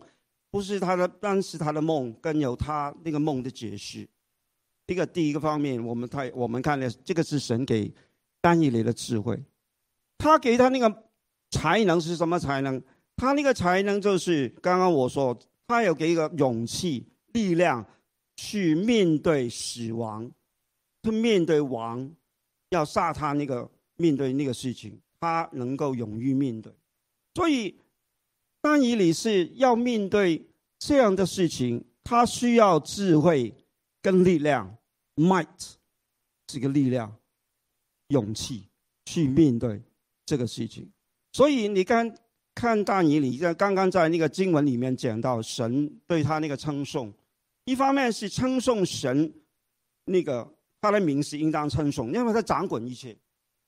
[0.50, 4.06] 不是他的，但是他的梦，更有他那个梦的解释。
[4.88, 7.94] 这个第一个方面，我们太我们看的这个是神给
[8.40, 9.40] 但以理的智慧，
[10.18, 10.92] 他给他那个
[11.52, 12.82] 才能是什么才能？
[13.14, 17.86] 他那个才能就是刚刚我说，他有给一个勇气、力量。
[18.40, 20.30] 去面对死亡，
[21.02, 22.08] 去面对王，
[22.70, 26.72] 要杀他那个面对那个事情，他能够勇于面对。
[27.34, 27.76] 所以，
[28.60, 30.46] 但以理是要面对
[30.78, 33.52] 这样的事情，他需要智慧
[34.00, 34.77] 跟力量
[35.18, 35.74] ，might
[36.46, 37.14] 这个力量，
[38.08, 38.68] 勇气
[39.04, 39.82] 去面对
[40.24, 40.90] 这个事情。
[41.32, 42.16] 所以你看，
[42.54, 47.12] 看但以理在刚刚在那个经文里面讲到神对他那个称颂。
[47.64, 49.30] 一方面是称颂神，
[50.06, 50.50] 那个
[50.80, 53.14] 他的名是应当称颂，因为他掌管一切，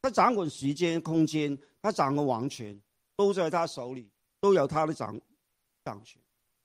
[0.00, 2.80] 他掌管时间、空间，他掌管王权，
[3.14, 4.08] 都在他手里，
[4.40, 5.20] 都有他的掌
[5.84, 6.18] 掌权。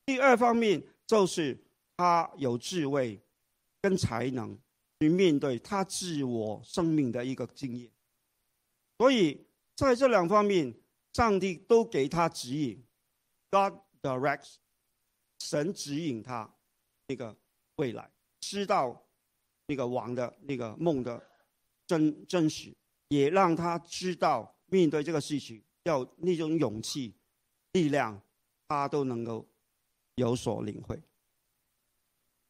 [0.06, 1.58] 第二方面就是
[1.98, 3.22] 他有智慧
[3.82, 4.58] 跟才能
[5.00, 7.92] 去面对他自我生命的一个经验，
[8.98, 10.74] 所以在这两方面，
[11.14, 12.84] 上帝都给他指引
[13.50, 14.56] ，God directs，
[15.40, 16.52] 神指引他。
[17.08, 17.38] 那个
[17.76, 19.06] 未来，知道
[19.68, 21.24] 那个王的那个梦的
[21.86, 22.74] 真真实，
[23.10, 27.14] 也让他知道面对这个事情要那种勇气、
[27.74, 28.20] 力量，
[28.68, 29.48] 他都能够
[30.16, 31.00] 有所领会。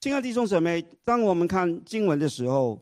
[0.06, 2.80] 亲爱的弟兄姊妹，当我们看经文的时候，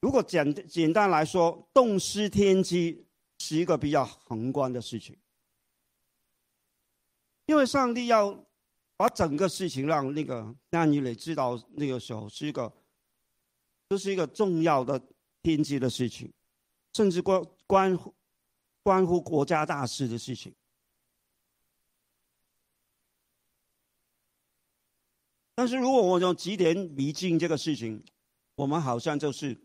[0.00, 3.06] 如果简简单来说，动失天机
[3.38, 5.16] 是一个比较宏观的事情，
[7.46, 8.44] 因为上帝要。
[8.96, 12.72] 把整个事情让那个让你磊知道，那个时候是一个，
[13.90, 15.00] 这是一个重要的
[15.42, 16.32] 天机的事情，
[16.94, 18.12] 甚至关关乎
[18.82, 20.52] 关乎国家大事的事情。
[25.56, 28.04] 但是如果我用几点迷津这个事情，
[28.54, 29.60] 我们好像就是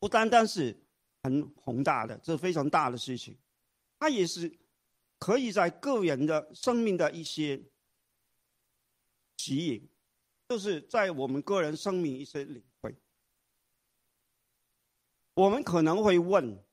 [0.00, 0.76] 不单单是
[1.22, 3.38] 很宏大的，这非常大的事情，
[4.00, 4.58] 它也是
[5.20, 7.62] 可以在个人的生命的一些。
[9.34, 9.88] 指引，
[10.48, 12.94] 就是在我们个人生命一些领会，
[15.34, 16.64] 我们可能会问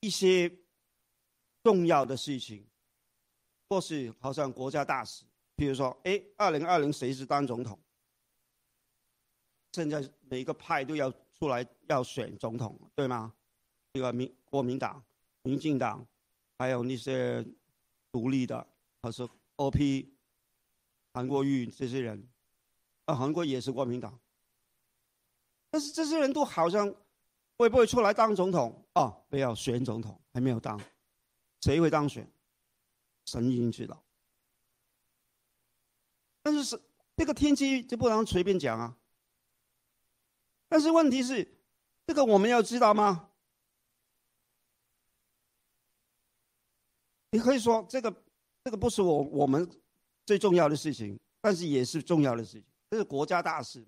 [0.00, 0.50] 一些
[1.62, 2.66] 重要的事情，
[3.68, 5.24] 或是好像国家大事，
[5.62, 7.78] 比如说，哎，二零二零谁是当总统？
[9.70, 11.08] 现在每个派都要
[11.38, 13.32] 出来要选总统，对吗？
[13.92, 15.00] 这个民国民党、
[15.42, 16.04] 民进党，
[16.58, 17.46] 还有那些
[18.10, 18.66] 独立的，
[19.02, 19.22] 还是
[19.54, 20.12] OP。
[21.14, 22.28] 韩国瑜这些人，
[23.04, 24.18] 啊，韩国也是国民党，
[25.70, 26.92] 但是这些人都好像
[27.56, 29.16] 会不会出来当总统啊？
[29.28, 30.80] 不要选总统，还没有当，
[31.60, 32.28] 谁会当选？
[33.26, 34.02] 神已经知道。
[36.42, 36.80] 但是是
[37.16, 38.96] 这个天气就不能随便讲啊。
[40.68, 41.46] 但是问题是，
[42.06, 43.28] 这个我们要知道吗？
[47.30, 48.14] 你可以说这个
[48.64, 49.68] 这个不是我我们
[50.26, 53.86] 最重要的事情，但是也是重要的事情，这是国家大事。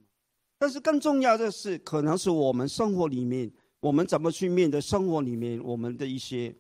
[0.57, 6.55] 但是更重要的是，可能是我们生活里面，我们怎么去面对生活里面我们的一些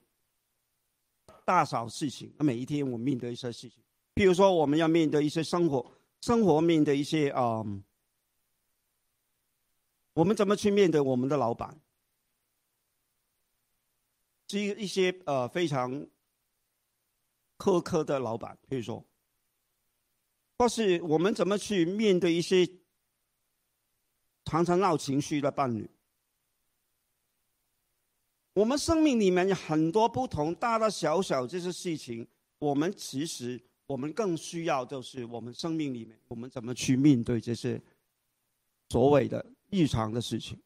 [1.44, 2.34] 大小事情。
[2.38, 3.83] 每一天我们面对一些事情，
[4.14, 7.64] 比如说我们要面对一些生活生活面对一些啊，
[10.14, 11.78] 我们怎么去面对我们的老板？
[14.46, 16.06] 是一些呃非常
[17.58, 19.04] 苛刻的老板，比如说，
[20.58, 22.68] 或是我们怎么去面对一些
[24.44, 25.90] 常常闹情绪的伴侣？
[28.52, 32.24] 我们生命里面有很多不同大大小小这些事情，
[32.58, 37.80] 我们其实我们更需要就是我们生命里面我们怎么去面对这些
[38.88, 40.58] 所谓的日常的事情。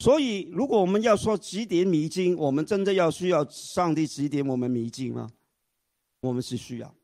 [0.00, 5.28] 所以，如果我们要说指点迷津，我们真的要需要上帝指点我们迷津吗？
[6.20, 6.94] 我们是需要。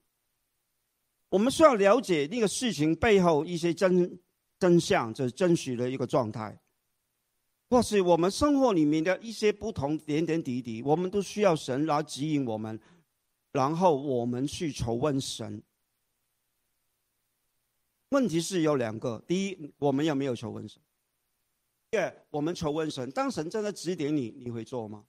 [1.31, 4.17] 我们需要了解那个事情背后一些真
[4.61, 6.57] 真相，就是真实的一个状态，
[7.69, 12.79] 或是我们生活里面的一些不同点点滴滴，我们都需要神来指引我们，
[13.55, 15.63] 然后我们去求问神。
[18.09, 20.83] 问题是有两个：第一，我们有没有求问神？
[21.93, 25.05] 第二我们求问神，当神真的指点你，你会做吗？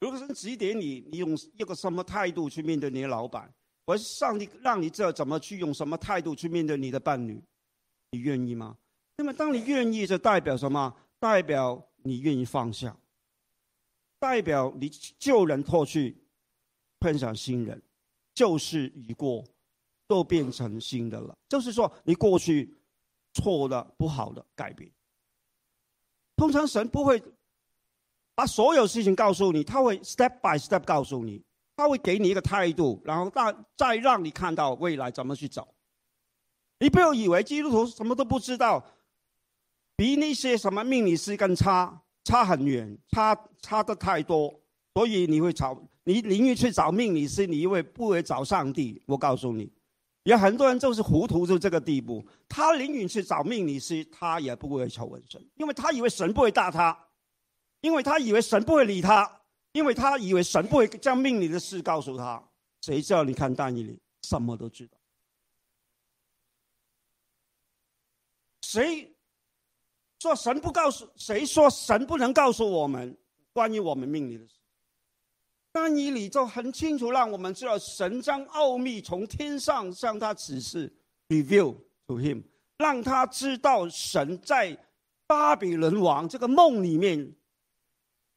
[0.00, 3.52] 如果神指点你，你用一个什么态度去面对你的老板？
[3.84, 7.38] 我是上帝让你知道怎么去用什么态度去面对你的伴侣，
[8.10, 8.78] 你愿意吗？
[9.18, 10.96] 那么，当你愿意，就代表什么？
[11.18, 12.96] 代表你愿意放下，
[14.22, 16.16] 代表你旧人过去，
[17.00, 17.82] 碰上新人，
[18.32, 19.44] 旧事已过，
[20.06, 21.36] 都变成新的了。
[21.48, 22.72] 就是说，你过去。
[23.34, 24.92] 错的、不好的改变。
[26.36, 27.18] 通常神不会
[28.34, 31.42] 把所有事情告诉你，他会 step by step 告诉你，
[31.74, 35.74] 他会给你一个态度，然后再再让你看到未来怎么去走。
[36.78, 38.84] 你不要以为基督徒什么都不知道，
[39.96, 44.60] 比那些什么命理师更差，差很远，差差的太多。
[44.94, 49.02] 所以你会找你宁愿去找命理师，你因为不会找上帝。
[49.06, 49.72] 我告诉你。
[50.24, 56.96] 有很多人就是糊涂到这个地步，他宁愿去找命理师，他也不会求问神，因为他以为神不会打他，
[57.80, 59.40] 因为他以为神不会理他，
[59.72, 62.40] 因为他以为神不会将命理的事告诉他。
[62.82, 64.96] 谁叫你看大义里什么都知道？
[68.62, 69.11] 谁
[70.22, 71.08] 说神不告诉？
[71.16, 73.16] 谁说神不能告诉我们
[73.52, 74.54] 关于我们命里的事？
[75.72, 80.94] 但以理就很清楚，让我们知道神将奥秘从天上向他指示
[81.28, 81.74] ，reveal
[82.06, 82.40] to him，
[82.78, 84.78] 让他知道神在
[85.26, 87.34] 巴比伦王这个梦里面，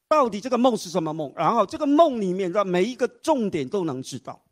[0.08, 4.42] 到底这个梦是什么梦，然后这个梦里面的每一个重点都能知道。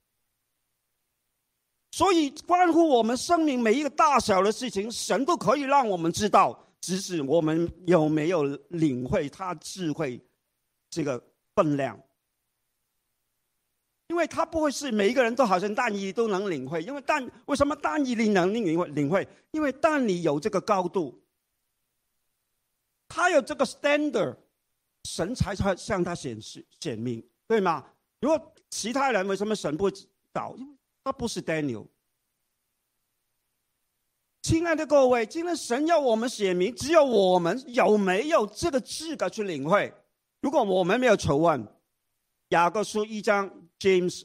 [1.90, 10.20] 所以，关乎我们生命每一个大小的事情，神都可以让我们知道，只是我们有没有领会他智慧
[10.90, 11.22] 这个
[11.54, 11.98] 分量。
[14.08, 19.26] 因为他不会是每一个人都好像但以都能领会，因为但为什么但以你能领会领会？
[19.50, 21.18] 因为但你有这个高度，
[23.08, 24.36] 他有这个 standard，
[25.04, 27.82] 神才才向他显示显明，对吗？
[28.20, 29.90] 如果其他人为什么神不会
[30.34, 30.54] 找？
[30.58, 31.86] 因为他不是 Daniel。
[34.44, 39.90] 亲爱的各位，今天神要我们写明，只有我们有没有这个资格去领会？
[40.42, 41.66] 如果我们没有求问，
[42.48, 43.50] 雅各书一章。
[43.78, 44.22] James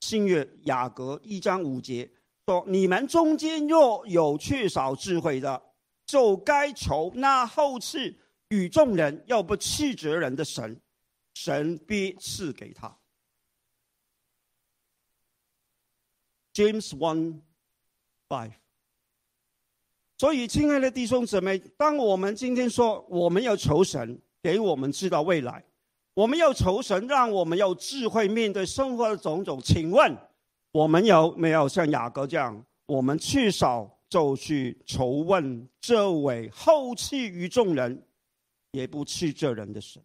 [0.00, 2.10] 新约雅各一章五节
[2.46, 5.62] 说：“你们中间若有缺少智慧的，
[6.04, 8.16] 就该求那后赐
[8.48, 10.80] 与众人又不弃绝人的神，
[11.34, 12.98] 神必赐给他。”
[16.54, 17.42] James one
[18.28, 18.54] five。
[20.20, 25.64] 所以，亲爱的弟兄姊妹，当我们今天说我们要求神给我们知道未来。
[26.12, 29.58] 我们要求神，让我们有智慧面对生活的种种。
[29.64, 30.14] 请问，
[30.72, 32.62] 我们有没有像雅各这样？
[32.84, 38.06] 我们去少就去求问这位后弃于众人，
[38.72, 40.02] 也不弃这人的神。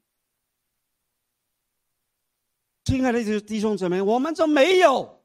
[2.86, 5.22] 亲爱的弟兄姊妹，我们就没有，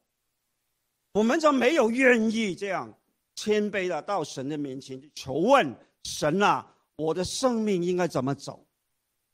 [1.12, 2.92] 我们就没有愿意这样
[3.40, 5.74] 谦卑的到神的面前去求问
[6.04, 8.66] 神啊，我的生命应该怎么走？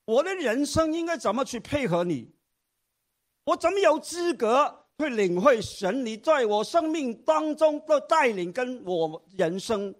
[0.05, 2.31] 我的人生应该怎么去配合你？
[3.43, 9.93] 我怎么有资格去领会神你在我生命当中的带领，跟我人生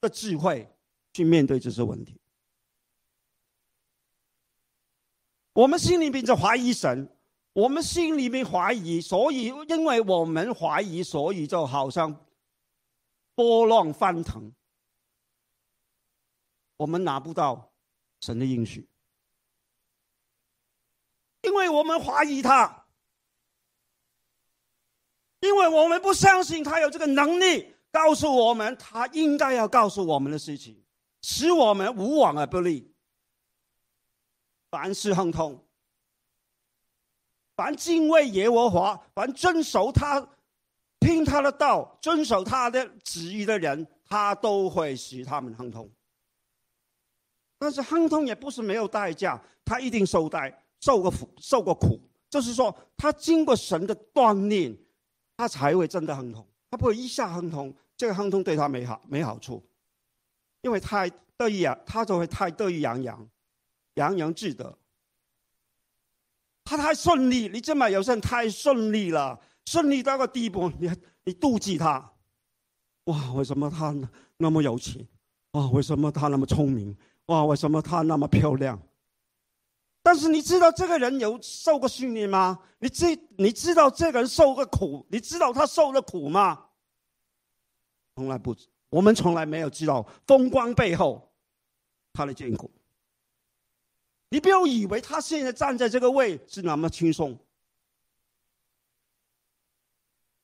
[0.00, 0.66] 的智慧
[1.12, 2.18] 去面对这些问题？
[5.52, 7.06] 我们心里面就怀疑神，
[7.52, 12.18] 我们心里面怀疑，所以因为我们怀疑，所以就好像
[13.38, 14.52] 波浪翻腾，
[16.76, 17.72] 我们拿不到
[18.20, 18.88] 神的应许，
[21.42, 22.86] 因为我们怀疑他，
[25.38, 30.84] 因为我们不相信他有这个能力告诉我们他应该要告诉我们的事情，
[31.22, 32.92] 使我们无往而不利。
[34.68, 35.64] 凡事亨通，
[37.54, 40.28] 凡敬畏耶和华，凡遵守他、
[41.00, 45.90] 听他的道、遵守他的旨意的人，他都会使他们亨通。
[47.58, 52.00] 但是亨通也不是没有代价，他一定受代、受过苦、受过苦。
[52.30, 54.76] 就是说，他经过神的锻炼，
[55.36, 56.46] 他才会真的亨通。
[56.70, 59.64] 他不会一下亨通，这个亨通对他没好没好处，
[60.60, 63.28] 因为太得意啊，他就会太得意洋洋。
[63.94, 64.78] 洋洋自得，
[66.62, 72.10] 他太顺利，你这么有些人太顺利了，顺利到个地步，你还你妒忌他，
[73.04, 73.94] 哇，为什么他
[74.38, 75.06] 那么有钱？
[75.50, 76.96] 哇，为什么他那么聪明？
[77.26, 78.80] 哇，为什么他那么漂亮？
[80.02, 82.58] 但是你知道这个人有受过训练吗？
[82.78, 83.04] 你知
[83.36, 85.06] 你知道这个人受过苦？
[85.10, 86.64] 你知道他受了苦吗？
[88.16, 88.56] 从来不，
[88.88, 91.30] 我们从来没有知道风光背后
[92.14, 92.70] 他的艰苦。
[94.30, 97.38] 你不要以为他现在站在这个位是那么轻松，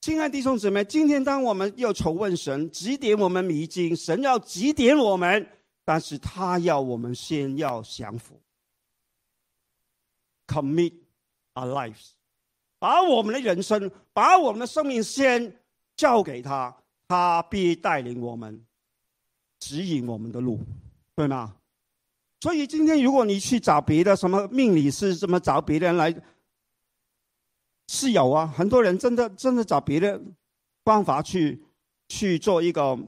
[0.05, 5.49] 亲爱弟兄姊妹，今天当我们要求问神指点我们迷津，神要指点我们，
[5.83, 8.39] 但是他要我们先要降服
[10.47, 10.93] ，commit
[11.55, 12.11] our lives，
[12.79, 15.59] 把我们的人生，把我们的生命先
[15.97, 16.77] 交给他，
[17.09, 18.63] 他必带领我们，
[19.59, 20.61] 指引我们的路，
[21.17, 21.57] 对吗？
[22.43, 26.15] 所以今天，如果你去找别的什么命理师，什么找别人来，
[27.87, 30.21] 是有啊，很多人真的真的找别的
[30.85, 31.65] 方法去
[32.09, 32.99] 去做一个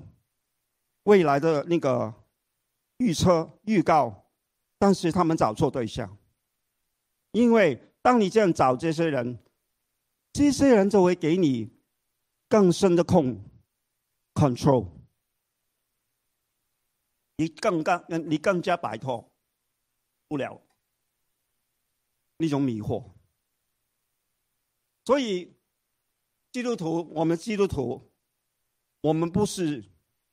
[1.05, 2.13] 未来的那个
[2.99, 4.27] 预测预告，
[4.79, 6.17] 但是他们找错对象，
[7.33, 9.39] 因为当你这样找这些人，
[10.33, 11.71] 这些人就会给你
[12.49, 13.43] 更深的控
[14.35, 14.89] control。
[17.39, 19.31] 你更加，你更加摆脱
[20.27, 20.63] 不了
[22.39, 23.16] 那种迷惑。
[25.07, 25.55] 所以，
[26.53, 28.11] 基督徒，我们基督徒，
[29.01, 29.83] 我们不是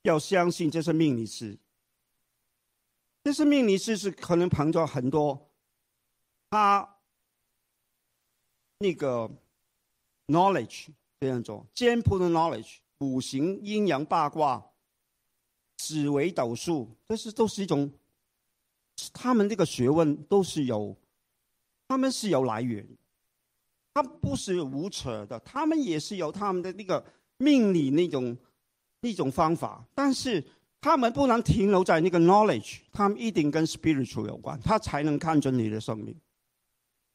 [0.02, 1.56] 要相信这是命理师，
[3.22, 5.50] 这是命理师是可能旁着很多
[6.50, 6.96] 他
[8.78, 9.30] 那个
[10.26, 10.88] knowledge
[11.20, 14.70] 这样做，简朴的 knowledge，五行、阴阳、八卦。
[15.76, 17.92] 紫微斗数，这是都是一种，
[19.12, 20.96] 他们这个学问都是有，
[21.88, 22.88] 他们是有来源，
[23.94, 27.02] 他不是无扯的，他们也是有他们的那个
[27.38, 28.36] 命理那种
[29.00, 30.44] 那种方法，但是
[30.80, 36.14] 他们不能停留在那个 knowledge，他们一定跟 spiritual 有关，他才能看准你的生命。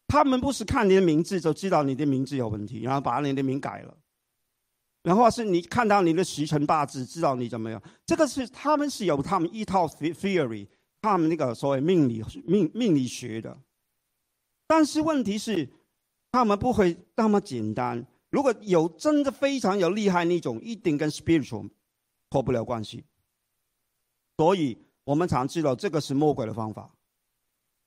[0.08, 3.96] 他们不是看你的名字就知道你的名字有问题，然后把你的名改了。
[5.04, 7.82] 然后是你看到你的时辰八字，知道你怎么样？
[8.06, 10.68] 这个是他们是有他们一套 theory，
[11.02, 13.58] 他们那个所谓命理命命理学的。
[14.68, 15.70] 但是问题是，
[16.32, 18.06] 他们不会那么简单。
[18.30, 21.70] 如果有真的非常有厉害那种，一定跟 spiritual
[22.30, 23.04] 脱不了关系。
[24.38, 26.96] 所以我们常知道这个是魔鬼的方法，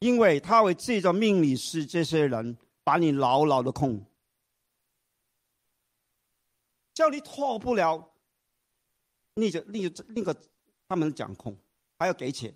[0.00, 4.04] 因为他会借着命理师这些人把你牢牢的控。
[6.92, 8.12] 叫你脱不了，
[9.36, 10.36] 那个、那个、那个，
[10.88, 11.56] 他们掌控，
[11.98, 12.54] 还要给钱。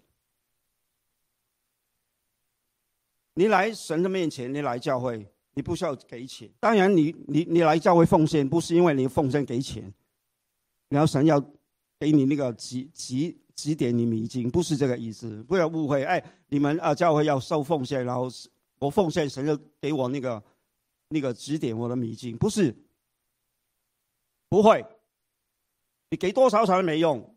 [3.32, 6.48] 你来神的面前，你来教会，你不需要给钱。
[6.60, 9.92] 当然，你你你来教会奉献，不是因为你奉献给钱，
[10.90, 11.40] 然后神要
[11.98, 15.42] 给你那个指指指点你迷津，不是这个意思。
[15.44, 18.28] 不要误会，哎，你们啊，教会要收奉献，然后
[18.78, 20.44] 我奉献，神就给我那个
[21.08, 22.76] 那个指点我的迷津，不是。
[24.50, 24.84] 不会，
[26.10, 27.34] 你给多少钱都没用。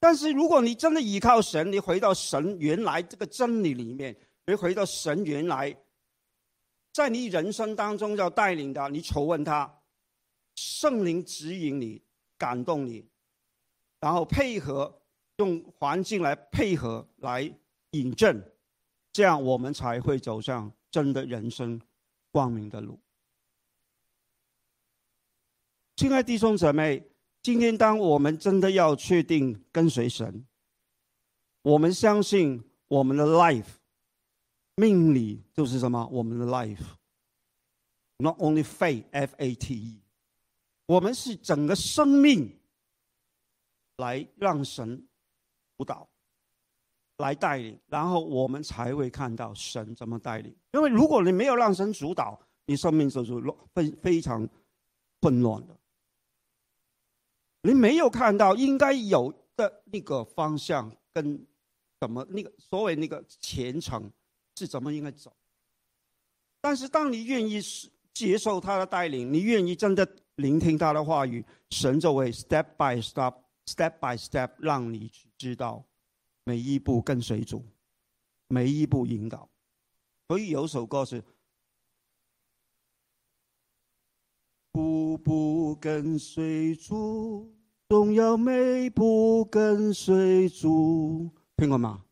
[0.00, 5.76] 但是如果你真的依靠神，你回到神原来这个真理里面，你回到神原来
[6.96, 9.82] 在你人生当中要带领的，你求问他，
[10.54, 12.02] 圣灵指引你，
[12.38, 13.06] 感动你，
[14.00, 15.02] 然后配合
[15.36, 17.54] 用环境来配合来
[17.90, 18.42] 引证，
[19.12, 21.78] 这样我们才会走向真的人生
[22.30, 22.98] 光明的路。
[25.96, 27.06] 亲爱弟兄姊妹，
[27.42, 30.46] 今天当我们真的要确定跟随神，
[31.60, 33.74] 我们相信我们的 life
[34.76, 36.06] 命理就是什么？
[36.12, 40.00] 我们的 life，not only faith，f a t e，
[40.86, 42.58] 我们是整个生命
[43.96, 45.06] 来让神
[45.76, 46.08] 主导。
[47.18, 50.54] 来带领，然后我们才会看到神怎么带领。
[50.74, 54.46] 因为如果你没有让神主导，你生命就是乱非非常
[55.22, 55.74] 混乱的。
[57.62, 61.42] 你没有看到应该有的那个方向跟
[61.98, 64.12] 怎么那个所谓那个前程
[64.56, 65.32] 是怎么应该走。
[66.60, 67.60] 但是当你愿意
[68.12, 75.84] 接受他的带领，你愿意真的聆听他的话语，神就会 step by step，step by step 让你知道。
[76.44, 77.64] 每一步跟随主，
[78.46, 79.48] 每一步引导。
[80.28, 81.22] 所以有首歌是：
[84.70, 87.52] 步步跟随主，
[87.88, 91.28] 总要每步跟随主。
[91.56, 92.04] 听过吗？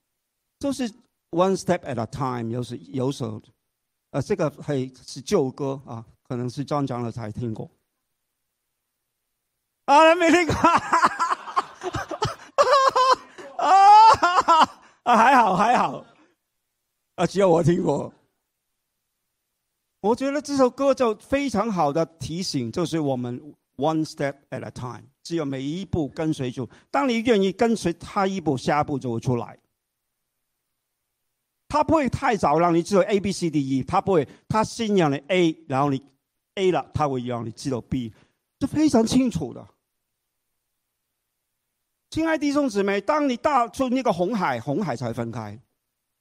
[0.59, 0.93] 就是
[1.35, 2.51] one step at a time。
[2.51, 3.43] 有时有首，
[4.11, 7.71] 呃，这个还是旧歌啊，可能是张长了才听过。
[9.87, 10.55] 啊，没听过。
[13.57, 14.67] 啊，
[15.05, 16.05] 还好还好，
[17.17, 18.13] 啊，只有我听过。
[20.01, 26.69] 我觉得这首歌就非常好的提醒，就是我们 one step at a time，只有每一步跟随主。
[26.91, 29.59] 当你愿意跟随他一步，下一步就会出来。
[31.75, 36.01] 他不会太早让你知道 A B C D E，他不会，他先让你 A，然后你
[36.55, 38.13] A 了，他会让你知道 B，
[38.61, 39.67] 是非常清楚的。
[42.11, 45.59] 亲爱的弟兄姊妹，当你踏出那个红海，红海才分开。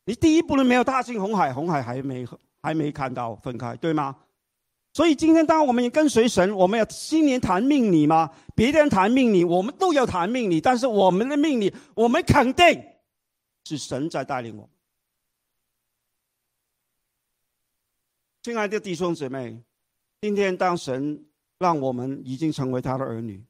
[0.05, 2.25] 你第一步都没有踏进红海，红海还没
[2.63, 4.15] 还没看到分开，对吗？
[4.91, 8.31] 所以今天，当我们跟随神，我们要新年谈命理吗？
[8.55, 10.59] 别人谈命理，我们都要谈命理。
[10.59, 12.83] 但是我们的命理，我们肯定
[13.65, 14.69] 是神在带领我们。
[18.43, 19.57] 亲爱的弟兄姊妹，
[20.19, 21.25] 今天当神
[21.59, 23.41] 让我们已经成为他的儿女。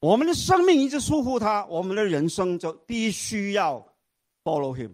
[0.00, 3.80] 我们的生命一直疏忽他，我们的人生就必须要
[4.44, 4.92] follow him。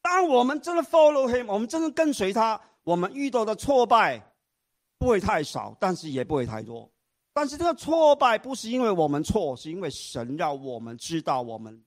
[0.00, 4.32] 当我们真的 follow him，我们真的跟随他，我们遇到的挫败
[4.96, 6.90] 不会太少，但是也不会太多。
[7.34, 11.84] 但是这个挫败不是因为我们错，是因为神让我们知道我们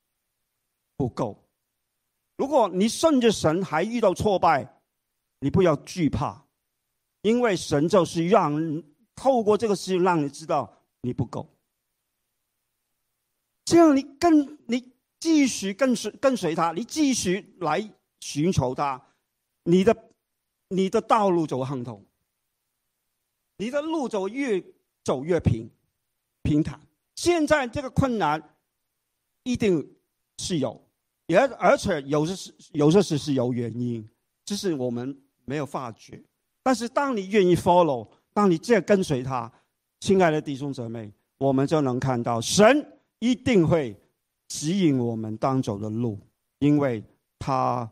[0.95, 1.43] 不够。
[2.37, 4.77] 如果你顺着神还遇到挫败，
[5.41, 6.45] 你不要惧怕，
[7.23, 8.83] 因为神就是让
[9.15, 11.53] 透过这个事情让你知道你不够。
[13.65, 19.01] 这样，你跟你继续跟随跟随他，你继续来寻求他，
[19.63, 19.95] 你的
[20.69, 22.05] 你的道路就亨通，
[23.57, 24.63] 你的路走越
[25.03, 25.69] 走越平
[26.43, 26.79] 平坦。
[27.15, 28.57] 现在这个困难
[29.43, 29.95] 一定
[30.37, 30.87] 是有，
[31.27, 34.07] 也而且有些是有些事是有原因，
[34.43, 35.15] 只是我们
[35.51, 36.23] 没有发觉。
[36.63, 39.51] 但是当你愿意 follow，当你这样跟随他，
[39.99, 42.87] 亲爱的弟兄姊妹，我们就能看到神。
[43.19, 43.95] 一定会
[44.47, 46.17] 指引我们当走的路，
[46.59, 47.03] 因为
[47.37, 47.87] 他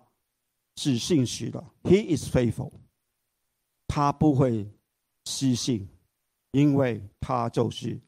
[0.77, 2.71] 是信实的，He is faithful。
[3.87, 4.65] 他不会
[5.25, 5.87] 失信，
[6.51, 7.99] 因为他就是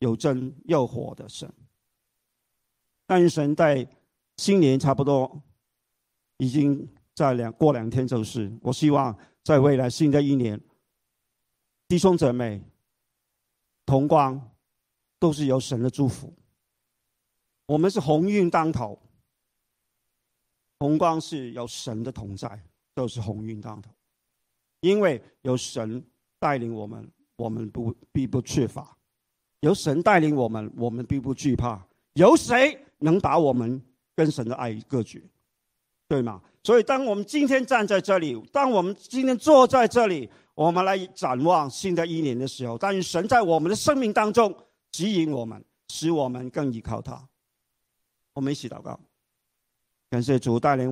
[0.00, 1.48] 有真有活的神。
[3.06, 3.88] 但神在
[4.36, 5.40] 新年差不多
[6.36, 6.86] 已经
[7.18, 9.12] 在两过两天就是，我希望
[9.42, 10.60] 在未来新的一年，
[11.88, 12.62] 弟兄姊妹
[13.84, 14.40] 同光
[15.18, 16.32] 都是有神的祝福。
[17.66, 18.96] 我们是鸿运当头，
[20.78, 22.62] 红光是有神的同在，
[22.94, 23.90] 都是鸿运当头。
[24.82, 26.00] 因为有神
[26.38, 28.96] 带领我们，我们不必不缺乏；
[29.58, 31.84] 有神带领我们，我们并不惧怕。
[32.12, 33.82] 有谁能把我们
[34.14, 35.20] 跟神的爱隔绝？
[36.06, 36.40] 对吗？
[36.68, 44.54] 所以，当我们今天站在这里，当我们今天坐在这里，我们来展望新的一年的时候，但愿神在我们的生命当中
[44.92, 47.26] 指引我们，使我们更依靠他。
[48.34, 49.00] 我们一起祷告，
[50.10, 50.86] 感谢主带领。